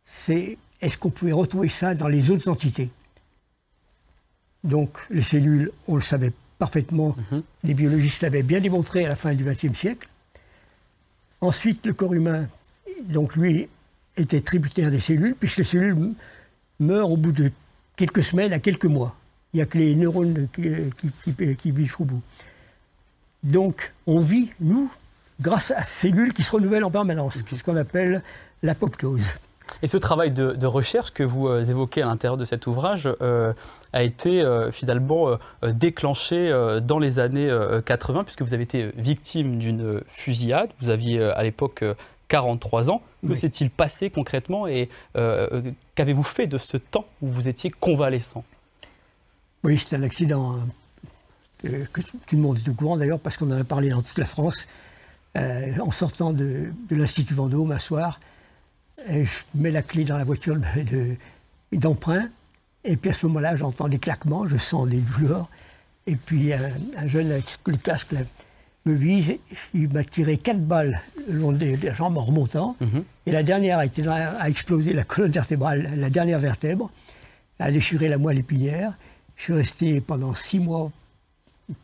c'est 0.03 0.57
est-ce 0.81 0.97
qu'on 0.97 1.11
pouvait 1.11 1.33
retrouver 1.33 1.69
ça 1.69 1.95
dans 1.95 2.09
les 2.09 2.31
autres 2.31 2.49
entités? 2.49 2.89
Donc, 4.65 4.97
les 5.11 5.21
cellules, 5.21 5.71
on 5.87 5.97
le 5.97 6.01
savait 6.01 6.33
parfaitement, 6.59 7.17
mhm. 7.31 7.43
les 7.65 7.75
biologistes 7.75 8.23
l'avaient 8.23 8.43
bien 8.43 8.61
démontré 8.61 9.05
à 9.05 9.09
la 9.09 9.17
fin 9.17 9.35
du 9.35 9.45
XXe 9.45 9.79
siècle. 9.79 10.09
Ensuite, 11.43 11.85
le 11.85 11.93
corps 11.93 12.15
humain, 12.15 12.49
donc 13.03 13.37
lui, 13.37 13.69
était 14.17 14.41
tributaire 14.41 14.91
des 14.91 15.01
cellules, 15.01 15.35
puisque 15.39 15.59
les 15.59 15.65
cellules 15.65 16.15
meurent 16.81 17.11
au 17.11 17.19
bout 17.19 17.33
de 17.33 17.53
quelques 17.95 18.23
semaines 18.23 18.55
à 18.55 18.59
quelques 18.59 18.87
mois. 18.87 19.15
Il 19.53 19.59
n'y 19.59 19.63
a 19.63 19.67
que 19.67 19.77
les 19.77 19.95
neurones 19.95 20.49
qui, 20.51 20.71
qui, 21.21 21.57
qui 21.57 21.71
vivent 21.73 21.97
au 21.99 22.05
bout. 22.07 22.23
Donc, 23.43 23.93
on 24.07 24.21
vit, 24.21 24.51
nous, 24.61 24.91
grâce 25.41 25.71
à 25.73 25.83
cellules 25.83 26.33
qui 26.33 26.43
se 26.43 26.53
renouvellent 26.53 26.85
en 26.85 26.91
permanence, 26.91 27.39
ce 27.47 27.63
qu'on 27.63 27.77
appelle 27.77 28.23
l'apoptose. 28.63 29.35
Et 29.83 29.87
ce 29.87 29.97
travail 29.97 30.31
de, 30.31 30.67
recherche 30.67 31.11
que 31.13 31.23
vous 31.23 31.49
euh, 31.49 31.65
évoquez 31.65 32.03
à 32.03 32.07
l'intérieur 32.07 32.37
de 32.37 32.45
cet 32.45 32.67
ouvrage 32.67 33.09
euh, 33.21 33.53
a 33.93 34.03
été 34.03 34.41
euh, 34.41 34.71
finalement 34.71 35.39
déclenché 35.63 36.53
dans 36.83 36.99
les 36.99 37.19
années 37.19 37.51
80, 37.85 38.25
puisque 38.25 38.43
vous 38.43 38.55
avez 38.55 38.63
été 38.63 38.91
victime 38.97 39.59
d'une 39.59 40.01
fusillade. 40.07 40.71
Vous 40.81 40.91
aviez 40.91 41.23
à 41.23 41.43
l'époque 41.43 41.85
43 42.29 42.91
ans. 42.91 43.03
Que 43.27 43.35
s'est-il 43.35 43.71
passé 43.71 44.11
concrètement 44.11 44.67
et 44.67 44.89
qu'avez-vous 45.95 46.23
fait 46.23 46.47
de 46.47 46.59
ce 46.59 46.77
temps 46.77 47.07
où 47.23 47.29
vous 47.29 47.49
étiez 47.49 47.71
convalescent? 47.71 48.45
Oui, 49.63 49.79
c'était 49.79 49.97
un 49.97 50.03
accident 50.03 50.53
hein, 50.53 50.67
que, 51.63 52.01
tout 52.01 52.37
le 52.37 52.39
monde 52.39 52.59
est 52.59 52.69
au 52.69 52.75
courant 52.75 52.97
d'ailleurs, 52.97 53.19
parce 53.19 53.37
qu'on 53.37 53.51
en 53.51 53.61
a 53.61 53.65
parlé 53.65 53.91
dans 53.91 54.03
toute 54.03 54.19
la 54.19 54.27
France. 54.27 54.67
Euh, 55.37 55.73
en 55.81 55.91
sortant 55.91 56.33
de, 56.33 56.71
l'Institut 56.91 57.35
Vendôme 57.35 57.73
un 57.73 57.79
soir. 57.79 58.21
je 59.09 59.41
mets 59.55 59.73
la 59.73 59.83
clé 59.83 60.05
dans 60.05 60.17
la 60.17 60.25
voiture 60.25 60.57
d'emprunt. 61.73 62.29
Et 62.85 62.97
puis 62.97 63.11
à 63.11 63.13
ce 63.13 63.27
moment-là, 63.27 63.57
j'entends 63.57 63.89
des 63.89 63.99
claquements, 63.99 64.47
je 64.47 64.57
sens 64.57 64.89
des 64.89 64.99
douleurs. 64.99 65.49
Et 66.07 66.17
puis 66.17 66.53
un, 66.53 66.71
jeune 67.07 67.33
avec 67.33 67.47
le 67.67 67.77
casque 67.77 68.15
me 68.85 68.95
vise. 68.95 69.37
Il 69.73 69.93
m'a 69.93 70.05
tiré 70.05 70.37
quatre 70.37 70.61
balles 70.61 71.01
le 71.29 71.39
long 71.39 71.53
des, 71.53 71.77
jambes 71.95 72.19
en 72.19 72.23
remontant. 72.23 72.77
Mhm. 72.81 73.05
Et 73.27 73.33
la 73.33 73.43
dernière 73.43 73.79
a, 73.79 73.87
été, 73.87 74.07
a 74.07 74.49
explosé 74.49 74.93
la 74.93 75.05
colonne 75.05 75.33
vertébrale, 75.33 75.95
la 75.97 76.11
dernière 76.11 76.39
vertèbre, 76.39 76.91
a 77.59 77.73
déchiré 77.73 78.09
la 78.09 78.19
moelle 78.19 78.39
épinière. 78.39 78.93
Je 79.37 79.45
suis 79.45 79.53
resté 79.55 80.01
pendant 80.01 80.35
six 80.35 80.61
mois 80.61 80.93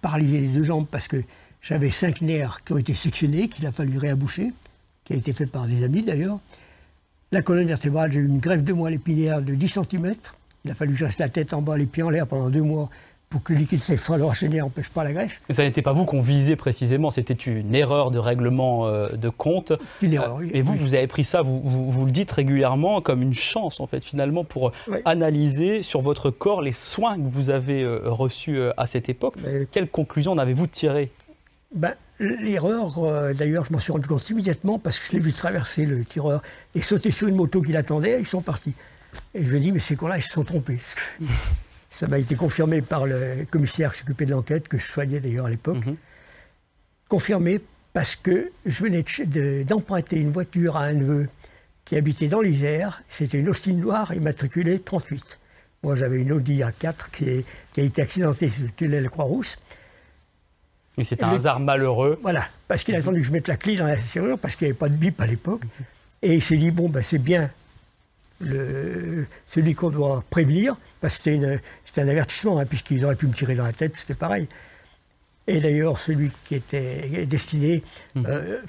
paralysé 0.02 0.41
les 0.41 0.49
deux 0.49 0.62
jambes 0.62 0.87
parce 0.88 1.08
que 1.08 1.23
j'avais 1.62 1.91
cinq 1.91 2.21
nerfs 2.21 2.62
qui 2.65 2.73
ont 2.73 2.79
été 2.79 2.95
sectionnés, 2.95 3.49
qu'il 3.49 3.67
a 3.67 3.73
fallu 3.73 3.99
réaboucher, 3.99 4.53
qui 5.05 5.12
a 5.12 5.17
été 5.17 5.33
fait 5.33 5.47
par 5.47 5.67
des 5.67 5.85
amis 5.85 6.03
d'ailleurs. 6.03 6.39
La 7.33 7.43
colonne 7.43 7.67
vertébrale, 7.67 8.12
j'ai 8.12 8.21
eu 8.21 8.27
une 8.27 8.41
greffe 8.41 8.65
de 8.65 8.73
moelle 8.73 8.95
épinière 8.95 9.41
de 9.43 9.55
10 9.55 9.69
cm. 9.69 10.15
Il 10.65 10.71
a 10.71 10.75
fallu 10.75 10.93
que 10.93 10.99
je 10.99 11.05
reste 11.05 11.21
la 11.21 11.29
tête 11.29 11.55
en 11.55 11.62
bas, 11.62 11.77
les 11.77 11.87
pieds 11.87 12.03
en 12.03 12.11
l'air 12.11 12.27
pendant 12.27 12.51
deux 12.51 12.62
mois 12.62 12.91
pour 13.31 13.45
que 13.45 13.53
le 13.53 13.61
liquide 13.61 13.81
céphalo-enchaîné 13.81 14.59
n'empêche 14.59 14.89
pas 14.89 15.05
la 15.05 15.12
greffe. 15.12 15.41
Mais 15.49 15.55
ça 15.55 15.62
n'était 15.62 15.83
pas 15.83 15.93
vous 15.93 16.05
qu'on 16.05 16.21
visait 16.21 16.57
précisément, 16.57 17.12
c'était 17.12 17.33
une 17.33 17.77
erreur 17.77 18.11
de 18.11 18.19
règlement 18.19 18.89
euh, 18.89 19.07
de 19.07 19.29
compte. 19.29 19.73
Une 20.03 20.15
erreur, 20.15 20.35
oui. 20.35 20.51
Et 20.53 20.62
vous, 20.62 20.75
vous 20.75 20.95
avez 20.95 21.07
pris 21.07 21.23
ça, 21.23 21.41
vous, 21.41 21.61
vous, 21.65 22.07
le 22.07 22.11
dites 22.11 22.33
régulièrement, 22.33 23.01
comme 23.01 23.23
une 23.23 23.33
chance, 23.33 23.79
en 23.79 23.87
fait, 23.87 24.05
finalement, 24.05 24.43
pour 24.43 24.73
analyser 25.05 25.85
sur 25.85 26.03
votre 26.03 26.31
corps 26.31 26.61
les 26.61 26.73
soins 26.73 27.17
que 27.17 27.29
vous 27.33 27.51
avez 27.51 27.85
euh, 27.85 28.01
reçus 28.07 28.59
euh, 28.59 28.73
à 28.77 28.89
cette 28.89 29.09
époque. 29.09 29.35
Quelle 29.71 29.89
conclusion 29.89 30.33
en 30.33 30.39
avez-vous 30.39 30.67
tiré 30.67 31.12
ben, 31.75 31.95
L'erreur, 32.21 32.99
euh, 32.99 33.33
d'ailleurs, 33.33 33.65
je 33.65 33.73
m'en 33.73 33.79
suis 33.79 33.93
rendu 33.93 34.07
compte 34.07 34.29
immédiatement 34.29 34.79
parce 34.79 34.99
que 34.99 35.07
je 35.07 35.12
l'ai 35.12 35.21
vu 35.21 35.33
traverser 35.33 35.87
le 35.87 36.05
tireur 36.05 36.43
et 36.75 36.83
sauter 36.83 37.11
sur 37.11 37.29
une 37.29 37.35
moto 37.35 37.62
qui 37.62 37.73
l'attendait, 37.73 38.21
ils 38.21 38.27
sont 38.27 38.43
partis. 38.43 38.75
Et 39.35 39.43
je 39.43 39.55
me 39.55 39.59
dis, 39.59 39.73
mais 39.73 39.79
ces 39.79 39.97
cons-là, 39.97 40.19
ils 40.19 40.23
se 40.23 40.33
sont 40.33 40.45
trompés. 40.45 40.79
Ça 41.89 42.09
m'a 42.09 42.19
été 42.19 42.37
confirmé 42.37 42.83
par 42.83 43.07
le 43.07 43.47
commissaire 43.50 43.93
qui 43.93 44.00
s'occupait 44.00 44.27
de 44.27 44.33
l'enquête, 44.33 44.69
que 44.69 44.77
je 44.77 44.85
soignais 44.85 45.19
d'ailleurs 45.19 45.47
à 45.47 45.50
l'époque. 45.50 45.85
Mhm. 45.87 45.97
Confirmé 47.09 47.61
parce 47.95 48.17
que 48.17 48.53
je 48.67 48.85
venais 48.85 49.65
d'emprunter 49.65 50.19
une 50.19 50.31
voiture 50.31 50.77
à 50.77 50.85
un 50.85 50.93
neveu 50.93 51.29
qui 51.87 51.97
habitait 51.97 52.29
dans 52.29 52.43
l'Isère. 52.43 53.03
C'était 53.09 53.39
une 53.39 53.49
Austin 53.49 53.73
noire 53.73 54.12
immatriculée 54.15 54.79
38. 54.79 55.41
Moi, 55.83 55.95
j'avais 55.95 56.21
une 56.21 56.33
Audi 56.33 56.61
A4 56.61 57.11
qui, 57.11 57.45
qui 57.73 57.81
a 57.81 57.83
été 57.83 58.03
accidentée 58.03 58.50
sur 58.50 58.65
le 58.65 58.71
tunnel 58.71 59.09
Croix-Rousse. 59.09 59.57
Mais 61.00 61.04
c'est 61.04 61.23
un 61.23 61.30
hasard 61.30 61.61
malheureux. 61.61 62.19
Voilà, 62.21 62.45
parce 62.69 62.85
qu'il 62.85 62.95
a 62.95 62.99
attendu 62.99 63.21
que 63.21 63.26
je 63.26 63.33
mette 63.33 63.49
la 63.49 63.57
clé 63.57 63.75
dans 63.75 63.87
la 63.87 63.97
serrure, 63.97 64.38
parce 64.38 64.54
qu'il 64.54 64.66
n'y 64.66 64.73
avait 64.73 64.78
pas 64.78 64.90
de 64.90 64.97
bip 64.97 65.19
à 65.19 65.26
l'époque. 65.26 65.62
Et 66.21 66.35
il 66.35 66.42
s'est 66.42 66.59
dit, 66.59 66.71
bon, 66.71 66.90
ben, 66.90 67.02
c'est 67.02 67.16
bien 67.16 67.50
le, 68.40 69.26
celui 69.47 69.75
qu'on 69.75 69.88
doit 69.88 70.23
prévenir, 70.28 70.76
parce 71.00 71.19
que 71.19 71.59
c'était 71.87 72.02
un 72.02 72.09
avertissement, 72.09 72.59
hein, 72.59 72.66
puisqu'ils 72.66 73.02
auraient 73.07 73.16
pu 73.16 73.26
me 73.26 73.33
tirer 73.33 73.54
dans 73.54 73.64
la 73.64 73.73
tête, 73.73 73.97
c'était 73.97 74.12
pareil. 74.12 74.47
Et 75.47 75.59
d'ailleurs, 75.59 75.99
celui 75.99 76.33
qui 76.45 76.57
était 76.57 77.25
destiné 77.25 77.83
mmh. 78.14 78.26
euh, 78.26 78.61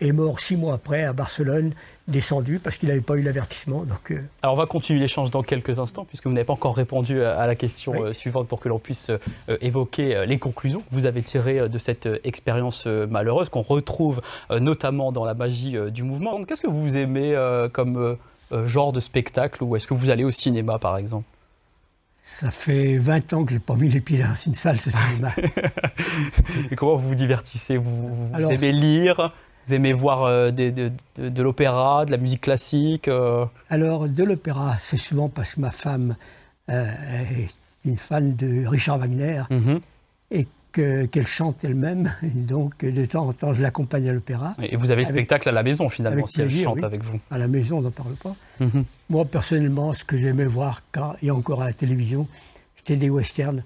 est 0.00 0.12
mort 0.12 0.40
six 0.40 0.56
mois 0.56 0.74
après 0.74 1.04
à 1.04 1.12
Barcelone 1.12 1.72
descendu 2.08 2.58
parce 2.58 2.76
qu'il 2.76 2.88
n'avait 2.88 3.00
pas 3.00 3.14
eu 3.14 3.22
l'avertissement. 3.22 3.84
Donc, 3.84 4.10
euh. 4.10 4.22
Alors 4.42 4.54
on 4.54 4.58
va 4.58 4.66
continuer 4.66 5.00
l'échange 5.00 5.30
dans 5.30 5.42
quelques 5.42 5.78
instants 5.78 6.04
puisque 6.04 6.26
vous 6.26 6.32
n'avez 6.32 6.44
pas 6.44 6.52
encore 6.52 6.76
répondu 6.76 7.22
à 7.22 7.46
la 7.46 7.54
question 7.54 8.04
euh, 8.04 8.12
suivante 8.12 8.48
pour 8.48 8.60
que 8.60 8.68
l'on 8.68 8.78
puisse 8.78 9.10
euh, 9.10 9.56
évoquer 9.60 10.26
les 10.26 10.38
conclusions 10.38 10.80
que 10.80 10.92
vous 10.92 11.06
avez 11.06 11.22
tirées 11.22 11.68
de 11.68 11.78
cette 11.78 12.08
expérience 12.24 12.86
malheureuse 12.86 13.48
qu'on 13.48 13.62
retrouve 13.62 14.20
notamment 14.50 15.12
dans 15.12 15.24
la 15.24 15.34
magie 15.34 15.76
du 15.90 16.02
mouvement. 16.02 16.42
Qu'est-ce 16.44 16.62
que 16.62 16.70
vous 16.70 16.96
aimez 16.96 17.36
comme 17.72 18.16
genre 18.64 18.92
de 18.92 19.00
spectacle 19.00 19.62
ou 19.62 19.76
est-ce 19.76 19.86
que 19.86 19.94
vous 19.94 20.10
allez 20.10 20.24
au 20.24 20.30
cinéma 20.30 20.78
par 20.78 20.96
exemple? 20.96 21.26
Ça 22.22 22.50
fait 22.50 22.98
20 22.98 23.32
ans 23.32 23.44
que 23.44 23.50
je 23.50 23.56
n'ai 23.56 23.60
pas 23.60 23.76
mis 23.76 23.88
les 23.88 24.00
pieds 24.00 24.18
dans 24.18 24.34
une 24.34 24.54
salle, 24.54 24.78
ce 24.78 24.90
cinéma. 24.90 25.30
Et 26.70 26.76
comment 26.76 26.96
vous 26.96 27.08
vous 27.08 27.14
divertissez? 27.14 27.76
Vous, 27.76 28.14
vous 28.32 28.50
aimez 28.50 28.72
lire? 28.72 29.32
Vous 29.66 29.74
aimez 29.74 29.92
voir 29.92 30.24
euh, 30.24 30.50
de, 30.50 31.42
l'opéra, 31.42 32.04
de 32.06 32.10
la 32.10 32.16
musique 32.16 32.40
classique 32.42 33.08
euh 33.08 33.44
Alors, 33.68 34.08
de 34.08 34.24
l'opéra, 34.24 34.76
c'est 34.78 34.96
souvent 34.96 35.28
parce 35.28 35.54
que 35.54 35.60
ma 35.60 35.70
femme 35.70 36.16
euh, 36.70 36.90
est 37.38 37.48
une 37.84 37.96
fan 37.98 38.34
de 38.36 38.66
Richard 38.66 38.98
Wagner, 38.98 39.42
Mhm. 39.50 39.80
et 40.30 40.46
que- 40.72 41.06
qu'elle 41.06 41.26
chante 41.26 41.64
elle-même. 41.64 42.12
Donc, 42.34 42.84
de 42.84 43.04
temps 43.06 43.26
en 43.26 43.32
temps, 43.32 43.54
je 43.54 43.62
l'accompagne 43.62 44.08
à 44.08 44.12
l'opéra. 44.12 44.54
Et 44.62 44.76
vous 44.76 44.90
avez 44.90 45.02
le 45.02 45.08
Avec- 45.08 45.16
spectacle 45.24 45.48
à 45.48 45.52
la 45.52 45.62
maison 45.62 45.88
finalement, 45.88 46.26
si 46.26 46.40
elle 46.40 46.50
chante 46.50 46.76
oui. 46.78 46.84
avec 46.84 47.02
vous. 47.02 47.18
À 47.30 47.38
la 47.38 47.48
maison, 47.48 47.78
on 47.78 47.82
n'en 47.82 47.90
parle 47.90 48.14
pas. 48.14 48.34
Mhm. 48.60 48.84
Moi, 49.08 49.24
personnellement, 49.24 49.92
ce 49.94 50.04
que 50.04 50.16
j'aimais 50.16 50.44
voir, 50.44 50.82
quand, 50.92 51.14
et 51.22 51.30
encore 51.30 51.62
à 51.62 51.66
la 51.66 51.72
télévision, 51.72 52.28
c'était 52.76 52.96
des 52.96 53.10
westerns. 53.10 53.62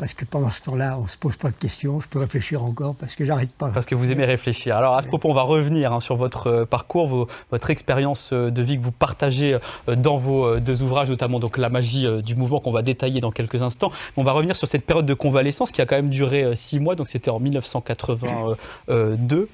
Parce 0.00 0.14
que 0.14 0.24
pendant 0.24 0.48
ce 0.48 0.62
temps-là, 0.62 0.96
on 0.98 1.02
ne 1.02 1.08
se 1.08 1.18
pose 1.18 1.36
pas 1.36 1.50
de 1.50 1.56
questions. 1.56 2.00
Je 2.00 2.08
peux 2.08 2.18
réfléchir 2.18 2.64
encore 2.64 2.94
parce 2.94 3.14
que 3.16 3.24
j'arrête 3.26 3.52
pas. 3.52 3.68
Parce 3.68 3.84
que 3.84 3.94
vous 3.94 4.10
aimez 4.10 4.24
réfléchir. 4.24 4.74
Alors 4.74 4.96
à 4.96 5.02
ce 5.02 5.06
propos, 5.08 5.28
on 5.28 5.34
va 5.34 5.42
revenir 5.42 5.92
hein, 5.92 6.00
sur 6.00 6.16
votre 6.16 6.46
euh, 6.46 6.64
parcours, 6.64 7.06
vos- 7.06 7.28
votre 7.50 7.68
expérience 7.68 8.30
euh, 8.32 8.50
de 8.50 8.62
vie 8.62 8.78
que 8.78 8.82
vous 8.82 8.92
partagez 8.92 9.58
euh, 9.90 9.96
dans 9.96 10.16
vos 10.16 10.56
deux 10.58 10.80
ouvrages, 10.82 11.10
notamment 11.10 11.38
donc 11.38 11.58
la 11.58 11.68
magie 11.68 12.06
du 12.22 12.34
mouvement 12.34 12.60
qu'on 12.60 12.72
va 12.72 12.80
détailler 12.80 13.20
dans 13.20 13.30
quelques 13.30 13.62
instants. 13.62 13.92
On 14.16 14.22
va 14.22 14.32
revenir 14.32 14.56
sur 14.56 14.66
cette 14.66 14.86
période 14.86 15.04
de 15.04 15.12
convalescence 15.12 15.70
qui 15.70 15.82
a 15.82 15.86
quand 15.86 15.96
même 15.96 16.08
duré 16.08 16.56
six 16.56 16.80
mois. 16.80 16.94
Donc 16.94 17.06
c'était 17.06 17.30
en 17.30 17.38
1982, 17.38 18.56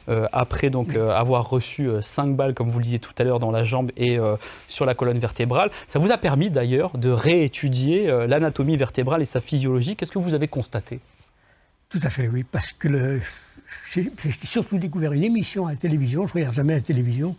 euh, 0.09 0.27
après 0.33 0.71
donc 0.71 0.95
avoir 0.97 1.51
reçu 1.51 1.91
cinq 2.03 2.37
balles, 2.37 2.55
comme 2.55 2.69
vous 2.71 2.79
le 2.79 2.85
disiez 2.85 3.01
tout 3.01 3.13
à 3.19 3.25
l'heure, 3.25 3.41
dans 3.41 3.51
la 3.51 3.65
jambe 3.65 3.91
et 3.97 4.19
sur 4.69 4.87
la 4.87 4.95
colonne 4.95 5.19
vertébrale. 5.19 5.71
Ça 5.89 5.99
vous 5.99 6.13
a 6.13 6.19
permis 6.19 6.51
d'ailleurs 6.51 6.97
de 6.99 7.11
réétudier 7.11 8.07
l'anatomie 8.29 8.77
vertébrale 8.77 9.23
et 9.23 9.25
sa 9.25 9.41
physiologie. 9.41 9.97
Qu'est-ce 9.97 10.13
que 10.13 10.19
vous 10.21 10.36
avez 10.37 10.49
constaté 10.49 11.01
Tout 11.89 12.01
à 12.03 12.11
fait, 12.11 12.29
oui. 12.29 12.45
Parce 12.45 12.73
que 12.73 12.89
le- 12.89 13.21
j'ai 13.91 14.11
surtout 14.45 14.79
découvert 14.79 15.13
une 15.13 15.25
émission 15.25 15.67
à 15.67 15.71
la 15.73 15.77
télévision. 15.77 16.27
Je 16.27 16.33
ne 16.33 16.35
regarde 16.41 16.55
jamais 16.55 16.75
la 16.75 16.81
télévision. 16.81 17.37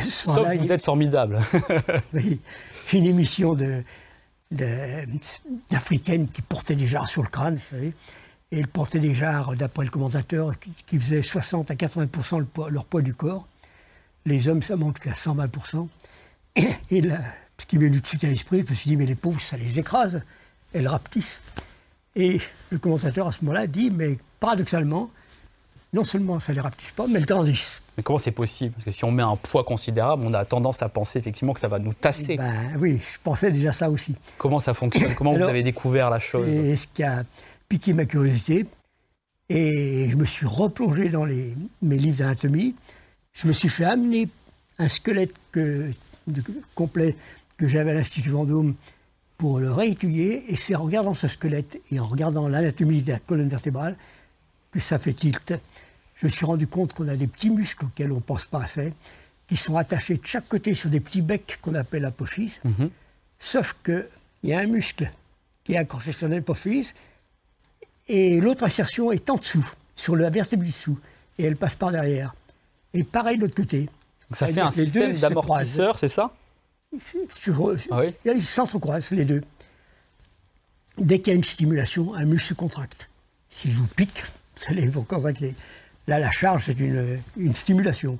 Sauf 0.00 0.48
que 0.48 0.58
vous 0.58 0.72
êtes 0.72 0.84
formidable. 0.84 1.40
Oui, 2.12 2.40
une 2.92 3.06
émission 3.06 3.54
de, 3.54 3.82
de- 4.50 5.06
d'Africaines 5.70 6.28
qui 6.28 6.42
portaient 6.42 6.76
des 6.76 6.86
jarres 6.86 7.08
sur 7.08 7.22
le 7.22 7.28
crâne, 7.28 7.56
vous 7.56 7.68
savez. 7.76 7.92
Et 8.52 8.60
elles 8.60 8.68
portaient 8.68 9.00
des 9.00 9.14
jarres, 9.14 9.56
d'après 9.56 9.84
le 9.84 9.90
commentateur, 9.90 10.58
qui, 10.60 10.70
qui 10.86 10.98
faisaient 11.00 11.22
60 11.22 11.70
à 11.70 11.74
80 11.76 12.38
le 12.38 12.44
poids- 12.44 12.70
leur 12.70 12.84
poids 12.84 13.02
du 13.02 13.14
corps. 13.14 13.48
Les 14.26 14.48
hommes, 14.48 14.62
ça 14.62 14.76
monte 14.76 14.98
qu'à 14.98 15.14
120 15.14 15.50
Et 16.90 17.00
là, 17.00 17.18
ce 17.58 17.66
qui 17.66 17.78
m'est 17.78 17.86
venu 17.86 17.96
tout 17.96 18.02
de 18.02 18.06
suite 18.06 18.24
à 18.24 18.28
l'esprit, 18.28 18.62
je 18.64 18.70
me 18.70 18.74
suis 18.74 18.88
dit, 18.90 18.96
mais 18.96 19.06
les 19.06 19.14
pauvres, 19.16 19.40
ça 19.40 19.56
les 19.56 19.78
écrase. 19.78 20.22
Elles 20.72 20.88
rapetissent. 20.88 21.42
Et 22.16 22.40
le 22.70 22.78
commentateur, 22.78 23.26
à 23.28 23.32
ce 23.32 23.44
moment-là, 23.44 23.66
dit, 23.66 23.90
mais 23.90 24.18
paradoxalement, 24.40 25.10
non 25.92 26.04
seulement 26.04 26.40
ça 26.40 26.52
les 26.52 26.60
rapetisse 26.60 26.90
pas, 26.92 27.06
mais 27.06 27.18
elles 27.18 27.26
grandissent. 27.26 27.82
Mais 27.96 28.02
comment 28.02 28.18
c'est 28.18 28.32
possible? 28.32 28.72
Parce 28.74 28.84
que 28.84 28.90
si 28.90 29.04
on 29.04 29.12
met 29.12 29.22
un 29.22 29.36
poids 29.36 29.62
considérable, 29.64 30.24
on 30.26 30.32
a 30.34 30.44
tendance 30.44 30.82
à 30.82 30.88
penser 30.88 31.18
effectivement 31.18 31.52
que 31.54 31.60
ça 31.60 31.68
va 31.68 31.78
nous 31.78 31.92
tasser. 31.92 32.36
Ben 32.36 32.52
oui, 32.78 32.98
je 33.12 33.18
pensais 33.22 33.50
déjà 33.52 33.72
ça 33.72 33.88
aussi. 33.90 34.14
Comment 34.38 34.58
ça 34.60 34.74
fonctionne? 34.74 35.14
Comment 35.14 35.32
vous 35.34 35.42
avez 35.42 35.62
découvert 35.62 36.10
la 36.10 36.18
chose? 36.18 36.46
C'est 36.46 36.76
ce 36.76 36.86
qui 36.88 37.02
a 37.04 37.22
piqué 37.68 37.92
ma 37.92 38.04
curiosité. 38.04 38.66
Et 39.48 40.08
je 40.08 40.16
me 40.16 40.24
suis 40.24 40.46
replongé 40.46 41.08
dans 41.10 41.24
les, 41.24 41.54
mes 41.82 41.98
livres 41.98 42.16
d'anatomie. 42.18 42.74
Je 43.32 43.46
me 43.46 43.52
suis 43.52 43.68
fait 43.68 43.84
amener 43.84 44.28
un 44.78 44.88
squelette 44.88 45.34
que- 45.52 45.90
de- 46.26 46.42
complet 46.74 47.14
que 47.56 47.68
j'avais 47.68 47.90
à 47.90 47.94
l'Institut 47.94 48.30
Vendôme 48.30 48.74
pour 49.38 49.60
le 49.60 49.72
réétudier. 49.72 50.44
Et 50.48 50.56
c'est 50.56 50.74
en 50.74 50.84
regardant 50.84 51.14
ce 51.14 51.28
squelette 51.28 51.80
et 51.90 52.00
en 52.00 52.04
regardant 52.04 52.48
l'anatomie 52.48 53.02
de 53.02 53.12
la 53.12 53.18
colonne 53.18 53.48
vertébrale 53.48 53.96
que 54.70 54.80
ça 54.80 54.98
fait 54.98 55.14
tilt. 55.14 55.54
Je 56.16 56.26
me 56.26 56.30
suis 56.30 56.46
rendu 56.46 56.66
compte 56.66 56.92
qu'on 56.92 57.08
a 57.08 57.16
des 57.16 57.26
petits 57.26 57.50
muscles 57.50 57.86
auxquels 57.86 58.12
on 58.12 58.16
ne 58.16 58.20
pense 58.20 58.46
pas 58.46 58.62
assez, 58.62 58.92
qui 59.46 59.56
sont 59.56 59.76
attachés 59.76 60.16
de 60.16 60.26
chaque 60.26 60.48
côté 60.48 60.74
sur 60.74 60.90
des 60.90 61.00
petits 61.00 61.22
becs 61.22 61.58
qu'on 61.60 61.74
appelle 61.74 62.02
l'apophyse. 62.02 62.60
Mhm. 62.64 62.90
Sauf 63.38 63.76
qu'il 63.84 64.08
y 64.44 64.52
a 64.52 64.60
un 64.60 64.66
muscle 64.66 65.10
qui 65.64 65.74
est 65.74 65.76
accroché 65.76 66.12
sur 66.12 66.28
l'apophyse 66.28 66.94
et 68.08 68.40
l'autre 68.40 68.64
insertion 68.64 69.12
est 69.12 69.28
en 69.30 69.36
dessous, 69.36 69.68
sur 69.96 70.16
la 70.16 70.30
vertèbre 70.30 70.62
du 70.62 70.70
dessous, 70.70 70.98
et 71.38 71.44
elle 71.44 71.56
passe 71.56 71.74
par 71.74 71.90
derrière. 71.90 72.34
Et 72.92 73.02
pareil 73.02 73.36
de 73.36 73.42
l'autre 73.42 73.54
côté. 73.54 73.80
Donc 73.80 74.36
ça 74.36 74.46
fait 74.46 74.60
un 74.60 74.70
système 74.70 75.16
d'amortisseur, 75.16 75.98
c'est 75.98 76.08
ça? 76.08 76.32
Sur, 77.00 77.74
Ah 77.90 78.00
oui 78.00 78.14
Ils 78.24 78.44
s'entrecroisent, 78.44 79.10
les 79.10 79.24
deux. 79.24 79.42
Dès 80.98 81.18
qu'il 81.18 81.32
y 81.32 81.34
a 81.34 81.36
une 81.36 81.44
stimulation, 81.44 82.14
un 82.14 82.24
muscle 82.24 82.48
se 82.48 82.54
contracte. 82.54 83.10
Si 83.48 83.70
je 83.70 83.76
vous 83.76 83.86
pique, 83.88 84.22
vous 84.56 84.64
allez 84.72 84.86
vous 84.86 85.02
contracter. 85.02 85.54
Là, 86.06 86.18
la 86.18 86.30
charge, 86.30 86.64
c'est 86.66 86.78
une, 86.78 87.18
une 87.36 87.54
stimulation. 87.54 88.18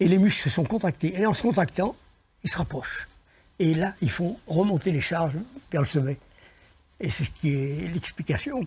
Et 0.00 0.08
les 0.08 0.18
muscles 0.18 0.42
se 0.42 0.50
sont 0.50 0.64
contractés. 0.64 1.18
Et 1.18 1.26
en 1.26 1.34
se 1.34 1.42
contractant, 1.42 1.96
ils 2.44 2.50
se 2.50 2.58
rapprochent. 2.58 3.08
Et 3.58 3.74
là, 3.74 3.94
ils 4.02 4.10
font 4.10 4.38
remonter 4.46 4.90
les 4.92 5.00
charges 5.00 5.32
vers 5.72 5.80
le 5.80 5.86
sommet. 5.86 6.18
Et 7.00 7.10
c'est 7.10 7.24
ce 7.24 7.30
qui 7.30 7.50
est 7.54 7.90
l'explication. 7.92 8.60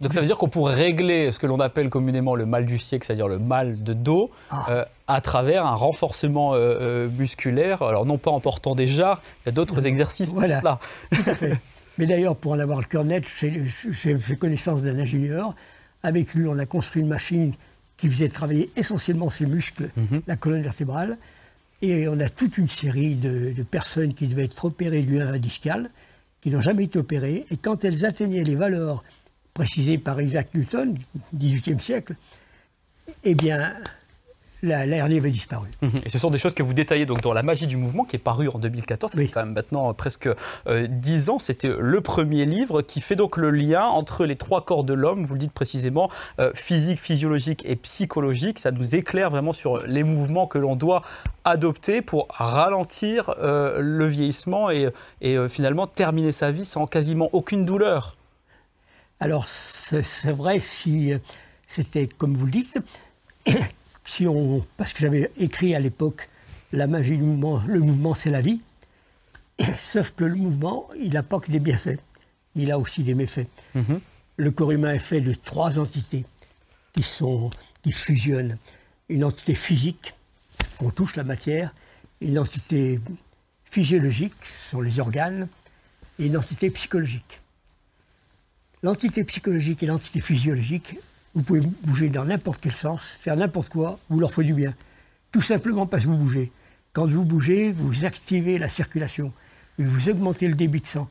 Donc 0.00 0.12
ça 0.12 0.20
veut 0.20 0.26
dire 0.26 0.38
qu'on 0.38 0.48
pourrait 0.48 0.74
régler 0.74 1.32
ce 1.32 1.38
que 1.38 1.46
l'on 1.46 1.58
appelle 1.60 1.90
communément 1.90 2.36
le 2.36 2.46
mal 2.46 2.64
du 2.64 2.78
siècle, 2.78 3.04
c'est-à-dire 3.06 3.28
le 3.28 3.38
mal 3.40 3.82
de 3.82 3.92
dos, 3.92 4.30
Ah. 4.50 4.66
euh, 4.70 4.84
à 5.06 5.20
travers 5.20 5.66
un 5.66 5.74
renforcement 5.74 6.54
euh, 6.54 6.58
euh, 6.58 7.08
musculaire. 7.18 7.82
Alors 7.82 8.06
non 8.06 8.18
pas 8.18 8.30
en 8.30 8.40
portant 8.40 8.74
des 8.74 8.86
jarres, 8.86 9.22
il 9.42 9.46
y 9.46 9.48
a 9.50 9.52
d'autres 9.52 9.86
exercices 9.86 10.30
pour 10.30 10.38
Voilà. 10.40 10.60
cela. 10.60 10.80
Tout 11.12 11.30
à 11.30 11.34
fait. 11.34 11.58
Mais 11.98 12.06
d'ailleurs, 12.06 12.34
pour 12.36 12.52
en 12.52 12.58
avoir 12.58 12.80
le 12.80 12.86
cœur 12.86 13.04
net, 13.04 13.24
j'ai 13.38 13.64
fait 14.18 14.36
connaissance 14.36 14.82
d'un 14.82 14.98
ingénieur. 14.98 15.54
Avec 16.02 16.34
lui, 16.34 16.46
on 16.48 16.58
a 16.58 16.66
construit 16.66 17.02
une 17.02 17.08
machine 17.08 17.52
qui 17.96 18.10
faisait 18.10 18.28
travailler 18.28 18.70
essentiellement 18.76 19.30
ses 19.30 19.46
muscles, 19.46 19.90
la 20.26 20.34
colonne 20.36 20.62
vertébrale. 20.62 21.18
Et 21.82 22.08
on 22.08 22.18
a 22.18 22.28
toute 22.28 22.58
une 22.58 22.68
série 22.68 23.14
de, 23.14 23.52
de 23.52 23.62
personnes 23.62 24.12
qui 24.14 24.26
devaient 24.26 24.44
être 24.46 24.64
opérées 24.64 25.02
du 25.02 25.14
nerf 25.14 25.38
discal, 25.38 25.90
qui 26.40 26.50
n'ont 26.50 26.60
jamais 26.60 26.84
été 26.84 26.98
opérées. 26.98 27.44
Et 27.50 27.56
quand 27.56 27.84
elles 27.84 28.04
atteignaient 28.04 28.42
les 28.42 28.56
valeurs 28.56 29.04
précisées 29.52 29.98
par 29.98 30.20
Isaac 30.20 30.48
Newton, 30.54 30.98
18e 31.36 31.78
siècle, 31.78 32.16
eh 33.22 33.34
bien, 33.36 33.74
la, 34.64 34.86
la 34.86 34.96
hernie 34.96 35.18
avait 35.18 35.30
disparu. 35.30 35.68
Mhm. 35.82 36.00
Et 36.04 36.08
ce 36.08 36.18
sont 36.18 36.30
des 36.30 36.38
choses 36.38 36.54
que 36.54 36.62
vous 36.62 36.74
détaillez 36.74 37.06
donc 37.06 37.20
dans 37.20 37.32
La 37.32 37.42
magie 37.42 37.66
du 37.66 37.76
mouvement, 37.76 38.04
qui 38.04 38.16
est 38.16 38.18
paru 38.18 38.48
en 38.48 38.58
2014. 38.58 39.12
Ça 39.12 39.18
Oui. 39.18 39.28
quand 39.28 39.40
même 39.44 39.54
maintenant 39.54 39.90
euh, 39.90 39.92
presque 39.92 40.28
euh, 40.66 40.86
10 40.88 41.28
ans. 41.30 41.38
C'était 41.38 41.70
le 41.78 42.00
premier 42.00 42.44
livre 42.44 42.82
qui 42.82 43.00
fait 43.00 43.16
donc 43.16 43.36
le 43.36 43.50
lien 43.50 43.84
entre 43.84 44.24
les 44.26 44.36
trois 44.36 44.64
corps 44.64 44.84
de 44.84 44.94
l'homme, 44.94 45.26
vous 45.26 45.34
le 45.34 45.40
dites 45.40 45.52
précisément, 45.52 46.10
euh, 46.40 46.50
physique, 46.54 46.98
physiologique 47.00 47.62
et 47.66 47.76
psychologique. 47.76 48.58
Ça 48.58 48.70
nous 48.70 48.94
éclaire 48.94 49.30
vraiment 49.30 49.52
sur 49.52 49.86
les 49.86 50.02
mouvements 50.04 50.46
que 50.46 50.58
l'on 50.58 50.76
doit 50.76 51.02
adopter 51.44 52.00
pour 52.02 52.26
ralentir 52.30 53.34
euh, 53.38 53.78
le 53.80 54.06
vieillissement 54.06 54.70
et, 54.70 54.88
et, 55.20 55.36
euh, 55.36 55.48
finalement 55.48 55.86
terminer 55.86 56.32
sa 56.32 56.50
vie 56.50 56.64
sans 56.64 56.86
quasiment 56.86 57.28
aucune 57.32 57.64
douleur. 57.66 58.16
Alors, 59.20 59.46
c'est 59.48 60.02
c'est 60.02 60.32
vrai 60.32 60.60
si 60.60 61.12
euh, 61.12 61.18
c'était 61.66 62.06
comme 62.06 62.34
vous 62.34 62.46
le 62.46 62.52
dites, 62.52 62.78
si 64.04 64.26
on, 64.26 64.64
parce 64.76 64.92
que 64.92 65.00
j'avais 65.00 65.30
écrit 65.36 65.74
à 65.74 65.80
l'époque 65.80 66.28
La 66.72 66.86
magie 66.86 67.16
du 67.16 67.22
mouvement, 67.22 67.62
le 67.66 67.80
mouvement 67.80 68.14
c'est 68.14 68.30
la 68.30 68.40
vie, 68.40 68.60
sauf 69.78 70.12
que 70.12 70.24
le 70.24 70.36
mouvement, 70.36 70.88
il 70.98 71.12
n'a 71.12 71.22
pas 71.22 71.40
que 71.40 71.50
des 71.50 71.60
bienfaits, 71.60 71.98
il 72.54 72.70
a 72.70 72.78
aussi 72.78 73.02
des 73.02 73.14
méfaits. 73.14 73.48
Mhm. 73.74 74.00
Le 74.36 74.50
corps 74.50 74.72
humain 74.72 74.94
est 74.94 74.98
fait 74.98 75.20
de 75.20 75.32
trois 75.32 75.78
entités 75.78 76.24
qui, 76.92 77.02
sont, 77.02 77.50
qui 77.82 77.92
fusionnent. 77.92 78.58
Une 79.08 79.24
entité 79.24 79.54
physique, 79.54 80.14
qu'on 80.78 80.90
touche 80.90 81.16
la 81.16 81.24
matière, 81.24 81.74
une 82.20 82.38
entité 82.38 83.00
physiologique, 83.64 84.34
ce 84.42 84.70
sont 84.70 84.80
les 84.80 85.00
organes, 85.00 85.48
et 86.18 86.26
une 86.26 86.36
entité 86.36 86.70
psychologique. 86.70 87.40
L'entité 88.82 89.24
psychologique 89.24 89.82
et 89.82 89.86
l'entité 89.86 90.20
physiologique, 90.20 90.96
vous 91.34 91.42
pouvez 91.42 91.60
bouger 91.82 92.08
dans 92.08 92.24
n'importe 92.24 92.60
quel 92.60 92.74
sens, 92.74 93.16
faire 93.18 93.36
n'importe 93.36 93.70
quoi, 93.70 93.98
vous 94.08 94.20
leur 94.20 94.32
faut 94.32 94.42
du 94.42 94.54
bien. 94.54 94.74
Tout 95.32 95.40
simplement 95.40 95.86
parce 95.86 96.04
que 96.04 96.08
vous 96.08 96.16
bougez. 96.16 96.52
Quand 96.92 97.10
vous 97.10 97.24
bougez, 97.24 97.72
vous 97.72 98.04
activez 98.04 98.58
la 98.58 98.68
circulation, 98.68 99.32
vous 99.78 100.08
augmentez 100.08 100.46
le 100.46 100.54
débit 100.54 100.80
de 100.80 100.86
sang. 100.86 101.08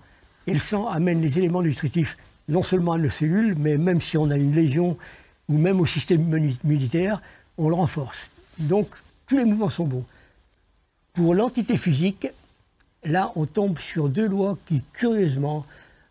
Et 0.48 0.54
le 0.54 0.60
sang 0.60 0.88
amène 0.88 1.22
les 1.22 1.38
éléments 1.38 1.62
nutritifs 1.62 2.18
non 2.48 2.64
seulement 2.64 2.94
à 2.94 2.98
nos 2.98 3.10
cellules, 3.10 3.56
mais 3.58 3.78
même 3.78 4.02
si 4.02 4.18
on 4.18 4.30
a 4.30 4.38
une 4.38 4.54
lésion 4.54 4.98
ou 5.50 5.58
même 5.58 5.80
au 5.80 5.86
système 5.86 6.22
immunitaire, 6.22 7.22
on 7.58 7.70
le 7.70 7.76
renforce. 7.76 8.32
Donc 8.60 8.88
tous 9.28 9.38
les 9.38 9.46
mouvements 9.46 9.70
sont 9.70 9.86
bons. 9.86 10.06
Pour 11.14 11.36
l'entité 11.36 11.78
physique, 11.78 12.28
là, 13.04 13.32
on 13.36 13.46
tombe 13.46 13.78
sur 13.78 14.10
deux 14.10 14.28
lois 14.28 14.58
qui, 14.66 14.84
curieusement, 14.94 15.66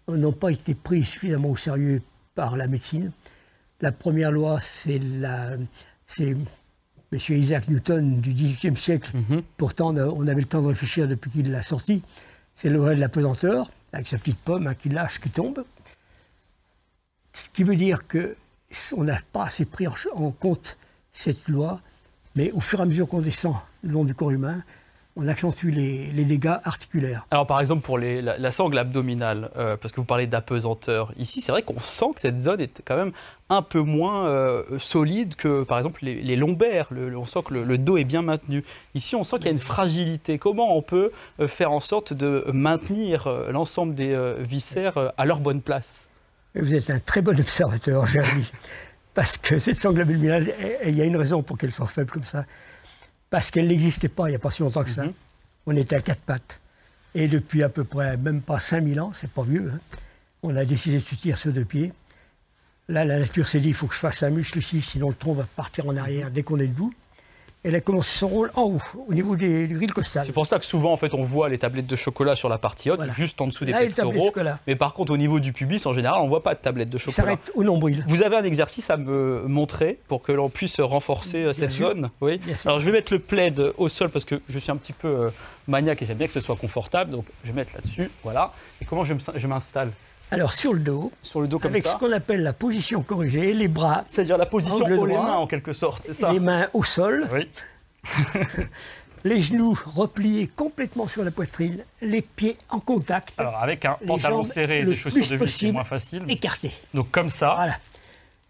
n'ont 0.09 0.33
pas 0.33 0.50
été 0.50 0.75
prises 0.75 1.09
suffisamment 1.09 1.50
au 1.50 1.57
sérieux 1.57 2.02
par 2.35 2.57
la 2.57 2.66
médecine. 2.66 3.11
La 3.83 3.93
première 3.93 4.31
loi, 4.31 4.61
c'est 4.61 4.99
la, 4.99 5.51
c'est 6.07 6.29
M. 6.31 7.19
Isaac 7.31 7.69
Newton 7.69 8.21
du 8.21 8.33
XVIIIe 8.33 8.77
siècle. 8.77 9.11
Pourtant, 9.57 9.95
on 9.95 10.27
avait 10.29 10.41
le 10.41 10.47
temps 10.47 10.62
de 10.62 10.69
réfléchir 10.69 11.09
depuis 11.09 11.31
qu'il 11.31 11.51
l'a 11.51 11.62
sorti. 11.62 12.03
C'est 12.55 12.69
la 12.69 12.77
loi 12.77 12.95
de 12.95 13.01
la 13.01 13.09
pesanteur, 13.09 13.69
avec 13.93 14.09
sa 14.09 14.19
petite 14.19 14.39
pomme 14.39 14.69
hein, 14.69 14.75
qui 14.75 14.89
lâche, 14.89 15.19
qui 15.19 15.31
tombe. 15.31 15.65
Ce 17.33 17.51
qui 17.51 17.65
veut 17.65 17.77
dire 17.77 18.07
que 18.07 18.37
on 18.97 19.05
n'a 19.05 19.19
pas 19.33 19.47
assez 19.47 19.65
pris 19.65 19.87
en 19.87 20.31
compte 20.31 20.79
cette 21.12 21.49
loi, 21.49 21.81
mais 22.37 22.53
au 22.53 22.61
fur 22.61 22.79
et 22.79 22.83
à 22.83 22.87
mesure 22.87 23.09
qu'on 23.09 23.21
descend 23.21 23.57
le 23.83 23.91
long 23.91 24.05
du 24.05 24.15
corps 24.15 24.31
humain, 24.31 24.62
on 25.14 25.28
accentue 25.28 25.71
les, 25.71 26.07
les 26.12 26.25
dégâts 26.25 26.57
articulaires. 26.64 27.26
Alors 27.31 27.47
par 27.47 27.61
exemple 27.61 27.85
pour 27.85 27.99
les- 27.99 28.23
la, 28.23 28.38
la 28.38 28.50
sangle 28.50 28.78
abdominale, 28.78 29.50
euh, 29.57 29.76
parce 29.76 29.92
que 29.92 30.00
vous 30.00 30.07
parlez 30.07 30.26
d'apesanteur, 30.26 31.12
ici 31.19 31.40
c'est 31.42 31.52
vrai 31.52 31.62
qu'on 31.62 31.81
sent 31.81 32.07
que 32.14 32.21
cette 32.23 32.38
zone 32.38 32.61
est 32.62 32.81
quand 32.85 32.97
même 32.97 33.12
un 33.50 33.61
peu 33.61 33.81
moins 33.81 34.26
euh, 34.26 34.62
solide 34.78 35.35
que 35.37 35.64
par 35.64 35.76
exemple 35.76 36.00
les, 36.04 36.23
les 36.23 36.37
lombaires. 36.37 36.87
Le- 36.90 37.11
le- 37.11 37.19
on 37.19 37.26
sent 37.26 37.40
que 37.45 37.52
le, 37.52 37.64
le 37.64 37.76
dos 37.76 37.99
est 37.99 38.04
bien 38.04 38.23
maintenu. 38.23 38.64
Ici 38.95 39.14
on 39.14 39.23
sent 39.25 39.37
qu'il 39.37 39.47
y 39.47 39.49
a 39.49 39.52
une 39.52 39.59
fragilité. 39.59 40.38
Comment 40.38 40.75
on 40.76 40.81
peut 40.83 41.11
euh, 41.40 41.47
faire 41.47 41.73
en 41.73 41.81
sorte 41.81 42.14
de 42.14 42.45
maintenir 42.52 43.28
l'ensemble 43.50 43.95
des 43.95 44.14
euh, 44.14 44.37
viscères 44.40 45.12
à 45.19 45.26
leur 45.26 45.40
bonne 45.40 45.61
place? 45.61 46.09
Vous 46.54 46.75
êtes 46.75 46.88
un 46.90 47.00
très 47.00 47.21
bon 47.23 47.38
observateur, 47.38 48.07
Jérémy. 48.07 48.50
Parce 49.14 49.37
que 49.37 49.59
cette 49.59 49.76
sangle 49.76 50.00
abdominale, 50.00 50.54
il 50.87 50.97
y 50.97 51.02
a 51.02 51.04
une 51.04 51.16
raison 51.19 51.42
pour 51.42 51.59
qu'elle 51.59 51.73
soit 51.73 51.87
faible 51.87 52.11
comme 52.11 52.25
ça. 52.25 52.47
Parce 53.33 53.51
qu'elle 53.51 53.67
n'existait 53.67 54.11
pas 54.11 54.29
il 54.29 54.33
n'y 54.33 54.37
a 54.37 54.39
pas 54.39 54.51
si 54.51 54.61
longtemps 54.61 54.85
que 54.85 54.91
ça. 54.91 55.05
Mhm. 55.05 55.12
On 55.65 55.75
était 55.75 55.97
à 55.97 56.03
quatre 56.03 56.21
pattes. 56.21 56.61
Et 57.15 57.29
depuis 57.29 57.62
à 57.62 57.71
peu 57.71 57.83
près 57.83 58.19
même 58.19 58.43
pas 58.43 58.61
5000 58.61 59.01
ans, 59.01 59.12
c'est 59.15 59.31
pas 59.31 59.43
vieux, 59.43 59.73
hein, 59.75 59.81
on 60.43 60.55
a 60.55 60.67
décidé 60.67 60.99
de 60.99 61.03
se 61.03 61.15
tirer 61.15 61.37
sur 61.37 61.51
deux 61.51 61.65
pieds. 61.65 61.95
Là, 62.89 63.07
la 63.07 63.19
nature 63.19 63.49
s'est 63.49 63.61
dit, 63.61 63.69
il 63.69 63.75
faut 63.75 63.87
que 63.87 63.95
je 63.95 64.01
fasse 64.01 64.23
un 64.23 64.29
muscle 64.29 64.59
ici, 64.59 64.83
sinon 64.83 65.09
le 65.09 65.15
tronc 65.15 65.33
va 65.33 65.45
partir 65.57 65.87
en 65.87 65.97
arrière 65.97 66.31
dès 66.31 66.43
qu'on 66.43 66.59
est 66.59 66.67
debout. 66.67 66.93
Elle 67.64 67.76
a 67.76 67.81
commencé 67.81 68.16
son 68.19 68.26
rôle 68.26 68.50
en 68.57 68.62
haut, 68.62 68.81
au 69.07 69.14
niveau 69.14 69.37
des, 69.37 69.69
du 69.69 69.76
grille 69.76 69.87
costale. 69.87 70.25
C'est 70.26 70.33
pour 70.33 70.47
ça 70.47 70.59
que 70.59 70.64
souvent 70.64 70.92
en 70.92 70.97
fait 70.97 71.14
on 71.14 71.23
voit 71.23 71.49
les 71.49 71.59
tablettes 71.59 71.87
de 71.87 71.95
chocolat 71.95 72.35
sur 72.35 72.49
la 72.49 72.59
partie 72.59 72.90
haute, 72.90 72.97
Voilà. 72.97 73.12
juste 73.12 73.40
en 73.40 73.47
dessous 73.47 73.64
des 73.64 73.71
Là, 73.71 73.83
de 73.83 73.87
pectoraux. 73.87 74.26
chocolat. 74.26 74.59
Mais 74.66 74.75
par 74.75 74.95
contre 74.95 75.12
au 75.12 75.16
niveau 75.16 75.38
du 75.38 75.52
pubis 75.52 75.87
en 75.87 75.92
général 75.92 76.21
on 76.23 76.26
voit 76.26 76.42
pas 76.42 76.54
de 76.54 76.59
tablettes 76.61 76.90
de 76.90 76.99
chocolat. 76.99 77.14
s'arrête 77.14 77.52
au 77.54 77.62
nombril. 77.62 78.04
Vous 78.09 78.23
avez 78.23 78.35
un 78.35 78.42
exercice 78.42 78.90
à 78.90 78.97
me 78.97 79.45
montrer 79.47 80.00
pour 80.09 80.23
que 80.23 80.33
l'on 80.33 80.49
puisse 80.50 80.81
renforcer 80.81 81.45
euh, 81.45 81.52
cette 81.52 81.71
sûr. 81.71 81.90
zone 81.90 82.11
Oui. 82.21 82.40
Alors 82.64 82.81
je 82.81 82.87
vais 82.87 82.92
mettre 82.92 83.12
le 83.12 83.21
plaid 83.21 83.62
au 83.78 83.88
sol 83.88 84.11
parce 84.11 84.25
que 84.25 84.40
je 84.49 84.59
suis 84.59 84.73
un 84.73 84.76
petit 84.76 84.92
peu 84.92 85.07
euh, 85.09 85.31
maniaque 85.69 86.02
et 86.02 86.07
j'aime 86.07 86.16
bien 86.19 86.26
que 86.26 86.33
ce 86.33 86.40
soit 86.40 86.57
confortable. 86.57 87.12
Donc 87.12 87.26
je 87.45 87.50
vais 87.52 87.54
mettre 87.57 87.75
là-dessus. 87.75 88.11
Voilà. 88.25 88.52
Et 88.81 88.85
comment 88.85 89.04
je 89.04 89.14
me- 89.14 89.21
je 89.37 89.47
m'installe? 89.47 89.92
Alors 90.33 90.53
sur 90.53 90.73
le 90.73 90.81
dos, 90.81 91.12
Sur 91.23 91.41
le 91.43 91.47
dos 91.49 91.59
comme 91.59 91.73
avec 91.73 91.85
ça 91.85 91.93
ce 91.93 91.97
qu'on 91.99 92.11
appelle 92.12 92.43
la 92.43 92.53
position 92.55 93.03
corrigée, 93.03 93.53
les 93.53 93.69
bras, 93.69 94.05
C'est-à-dire 94.09 94.39
la 94.39 94.47
position 94.47 94.85
haut 94.85 95.07
les 95.07 95.15
mains 95.15 95.35
en 95.35 95.47
quelque 95.47 95.73
sorte, 95.73 96.05
c'est 96.07 96.15
ça 96.15 96.31
les 96.31 96.41
mains 96.41 96.69
au 96.73 96.83
sol, 96.83 97.29
Oui. 97.33 97.49
les 99.25 99.41
genoux 99.41 99.79
repliés 99.95 100.49
complètement 100.49 101.07
sur 101.07 101.23
la 101.23 101.31
poitrine, 101.31 101.85
les 102.01 102.23
pieds 102.23 102.57
en 102.71 102.81
contact, 102.81 103.35
Alors 103.39 103.57
avec 103.57 103.85
un 103.85 103.97
pantalon 104.07 104.45
serré 104.45 104.81
et 104.81 104.85
des 104.85 104.97
chaussures 104.97 105.39
de 105.39 105.45
vie, 105.45 105.51
c'est 105.51 105.73
moins 105.73 105.85
facile. 105.85 106.23
écartés. 106.29 106.73
Donc 106.95 107.11
comme 107.11 107.31
ça. 107.31 107.55
Voilà. 107.57 107.77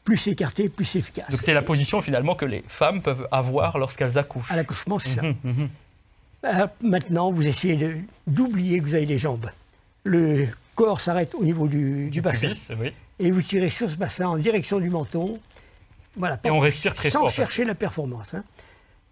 Plus 0.05 0.27
écarté, 0.29 0.69
plus 0.69 0.97
efficace. 0.97 1.31
Donc 1.31 1.41
c'est 1.41 1.55
la 1.55 1.63
position 1.63 2.01
finalement 2.01 2.35
que 2.35 2.45
les 2.45 2.65
femmes 2.67 3.03
peuvent 3.03 3.29
avoir 3.31 3.79
lorsqu'elles 3.79 4.19
accouchent. 4.19 4.51
À 4.51 4.57
l'accouchement, 4.57 4.99
c'est 4.99 5.11
ça. 5.11 5.23
Mhm, 5.23 5.37
mhm. 5.45 5.69
Euh, 6.45 6.67
maintenant, 6.81 7.31
vous 7.31 7.47
essayez 7.47 8.05
d'oublier 8.27 8.81
que 8.81 8.85
vous 8.85 8.95
avez 8.97 9.07
des 9.07 9.19
jambes. 9.19 9.49
Le 10.03 10.49
corps 10.75 11.01
s'arrête 11.01 11.35
au 11.35 11.45
niveau 11.45 11.69
du, 11.69 12.11
du 12.11 12.21
bassin. 12.21 12.49
Pubis, 12.49 12.69
oui. 12.81 12.93
Et 13.19 13.31
vous 13.31 13.43
tirez 13.43 13.71
sur 13.71 13.89
ce 13.91 13.97
bassin 13.97 14.27
en 14.27 14.37
direction 14.37 14.79
du 14.81 14.91
menton. 14.91 15.39
Voilà, 16.17 16.39
Et 16.45 16.51
on 16.51 16.59
respire 16.59 16.95
très 16.95 17.11
sans 17.11 17.21
fort. 17.21 17.31
chercher 17.31 17.65
la 17.65 17.75
performance. 17.75 18.35
hein. 18.35 18.45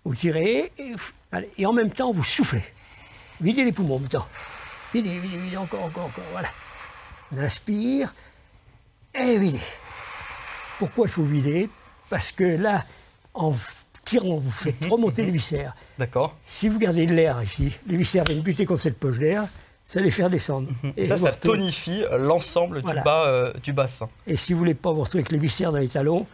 Vous 0.05 0.15
tirez 0.15 0.73
et, 0.79 0.93
pff, 0.93 1.13
allez, 1.33 1.51
et 1.59 1.67
en 1.67 1.73
même 1.73 1.91
temps 1.91 2.13
vous 2.13 2.25
soufflez. 2.25 2.65
Videz 3.41 3.65
les 3.65 3.73
poumons 3.73 3.97
en 3.97 3.99
même 4.01 4.09
temps. 4.09 4.27
Videz, 4.93 5.19
videz, 5.19 5.37
videz, 5.39 5.57
encore, 5.57 5.85
encore, 5.85 6.07
encore. 6.07 6.25
Voilà. 6.33 6.49
On 7.33 7.39
inspire 7.39 8.15
et 9.15 9.39
videz. 9.39 9.61
Pourquoi 10.79 11.07
il 11.07 11.11
faut 11.11 11.23
vider? 11.23 11.69
Parce 12.09 12.33
que 12.33 12.45
là, 12.45 12.85
en 13.35 13.55
tirant, 14.05 14.39
vous 14.39 14.51
faites 14.51 14.85
remonter 14.87 15.25
les 15.25 15.31
viscères. 15.31 15.75
D'accord. 15.99 16.37
Si 16.45 16.69
vous 16.69 16.79
gardez 16.79 17.07
de 17.07 17.15
l'air 17.15 17.41
ici, 17.43 17.77
les 17.87 17.97
viscères 17.97 18.25
viennent 18.25 18.41
buter 18.41 18.65
contre 18.67 18.81
cette 18.81 18.99
poche 18.99 19.19
d'air, 19.19 19.47
ça 19.85 20.01
les 20.01 20.11
faire 20.11 20.31
descendre. 20.31 20.69
Et 20.97 21.07
ça, 21.07 21.17
ça 21.17 21.31
retrouvez- 21.31 21.59
tonifie 21.59 22.05
euh, 22.05 22.19
l'ensemble 22.19 22.81
Voilà. 22.83 23.01
du 23.01 23.05
bas 23.05 23.25
euh, 23.27 23.53
du 23.63 23.73
bassin. 23.73 24.09
Et 24.27 24.37
si 24.37 24.53
vous 24.53 24.59
voulez 24.61 24.75
pas 24.75 24.93
vous 24.93 25.01
retrouver 25.01 25.21
avec 25.21 25.33
les 25.33 25.39
viscères 25.39 25.73
dans 25.73 25.79
les 25.79 25.89
talons, 25.89 26.27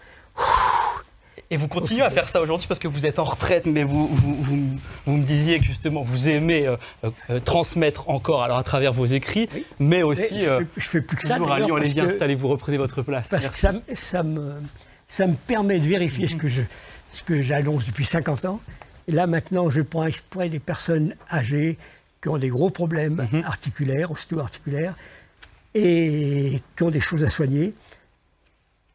Et 1.49 1.57
vous 1.57 1.69
continuez 1.69 2.03
à 2.03 2.11
faire 2.11 2.29
ça 2.29 2.41
aujourd'hui 2.41 2.67
parce 2.67 2.81
que 2.81 2.89
vous 2.89 3.07
êtes 3.07 3.21
en 3.21 3.25
retraite, 3.25 3.67
mais 3.67 3.85
vous, 3.85 4.09
vous, 4.09 4.35
vous- 4.43 4.79
vous 5.07 5.13
me 5.13 5.23
disiez 5.25 5.59
que 5.61 5.65
justement 5.65 6.03
vous 6.03 6.29
aimez 6.29 6.67
euh, 6.67 6.77
euh, 7.31 7.39
transmettre 7.39 8.11
encore 8.11 8.43
alors 8.43 8.59
à 8.59 8.65
travers 8.65 8.93
vos 8.93 9.07
écrits, 9.07 9.49
Oui. 9.55 9.65
mais 9.79 9.99
mais 9.99 10.03
aussi 10.03 10.41
je, 10.43 10.47
euh, 10.49 10.59
fais, 10.59 10.67
je 10.81 10.89
fais 10.89 11.01
plus 11.03 11.17
que 11.17 11.25
ça. 11.27 11.35
toujours 11.37 11.53
à 11.53 11.61
Lyon. 11.61 11.77
Allez-y, 11.77 12.01
installez-vous, 12.01 12.49
reprenez 12.49 12.79
votre 12.79 13.01
place. 13.03 13.29
Parce 13.29 13.49
que 13.49 13.57
ça, 13.57 13.71
me- 13.73 13.81
ça, 13.95 14.23
me, 14.25 14.55
ça 15.07 15.27
me 15.29 15.35
permet 15.35 15.79
de 15.79 15.87
vérifier 15.87 16.27
ce 16.27 16.35
que 16.35 16.49
je 16.49 16.63
ce 17.13 17.23
que 17.23 17.41
j'annonce 17.43 17.87
depuis 17.87 18.05
50 18.05 18.45
ans. 18.45 18.61
Et 19.09 19.13
là, 19.13 19.27
maintenant, 19.29 19.71
je 19.71 19.81
prends 19.83 20.05
exprès 20.05 20.49
des 20.49 20.59
personnes 20.59 21.15
âgées 21.33 21.79
qui 22.27 22.31
ont 22.31 22.39
des 22.39 22.49
gros 22.49 22.71
problèmes 22.71 23.25
Mhm. 23.33 23.45
articulaires, 23.45 24.11
ostéo-articulaires, 24.11 24.97
et 25.75 26.59
qui 26.75 26.83
ont 26.83 26.91
des 26.91 26.99
choses 26.99 27.23
à 27.23 27.29
soigner. 27.31 27.73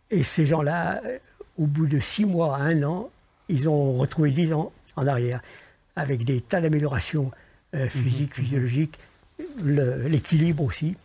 Et 0.10 0.24
ces 0.24 0.46
gens-là, 0.46 1.02
euh, 1.06 1.18
au 1.58 1.66
bout 1.66 1.86
de 1.88 2.02
6 2.02 2.26
mois 2.26 2.58
à 2.58 2.64
1 2.64 2.84
an, 2.84 3.10
ils 3.48 3.70
ont 3.70 3.94
retrouvé 3.94 4.32
10 4.32 4.52
ans 4.52 4.74
en 4.98 5.08
arrière, 5.08 5.42
avec 5.96 6.26
des 6.26 6.42
tas 6.42 6.60
d'améliorations 6.60 7.32
euh, 7.74 7.88
physiques, 7.88 8.34
physiologiques, 8.36 9.00
le- 9.64 10.10
l'équilibre 10.10 10.64
aussi. 10.66 10.98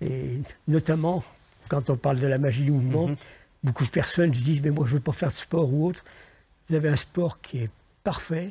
Et 0.00 0.40
notamment, 0.66 1.22
quand 1.68 1.88
on 1.88 1.96
parle 1.96 2.18
de 2.18 2.26
la 2.26 2.38
magie 2.38 2.64
du 2.64 2.72
mouvement, 2.72 3.10
beaucoup 3.62 3.84
de 3.84 3.90
personnes 3.90 4.34
se 4.34 4.42
disent 4.42 4.60
Mais 4.60 4.70
moi, 4.70 4.86
je 4.86 4.90
ne 4.90 4.96
veux 4.96 5.02
pas 5.04 5.12
faire 5.12 5.28
de 5.28 5.34
sport 5.34 5.72
ou 5.72 5.86
autre. 5.86 6.04
Vous 6.68 6.74
avez 6.74 6.88
un 6.88 6.96
sport 6.96 7.40
qui 7.40 7.58
est 7.58 7.70
parfait, 8.02 8.50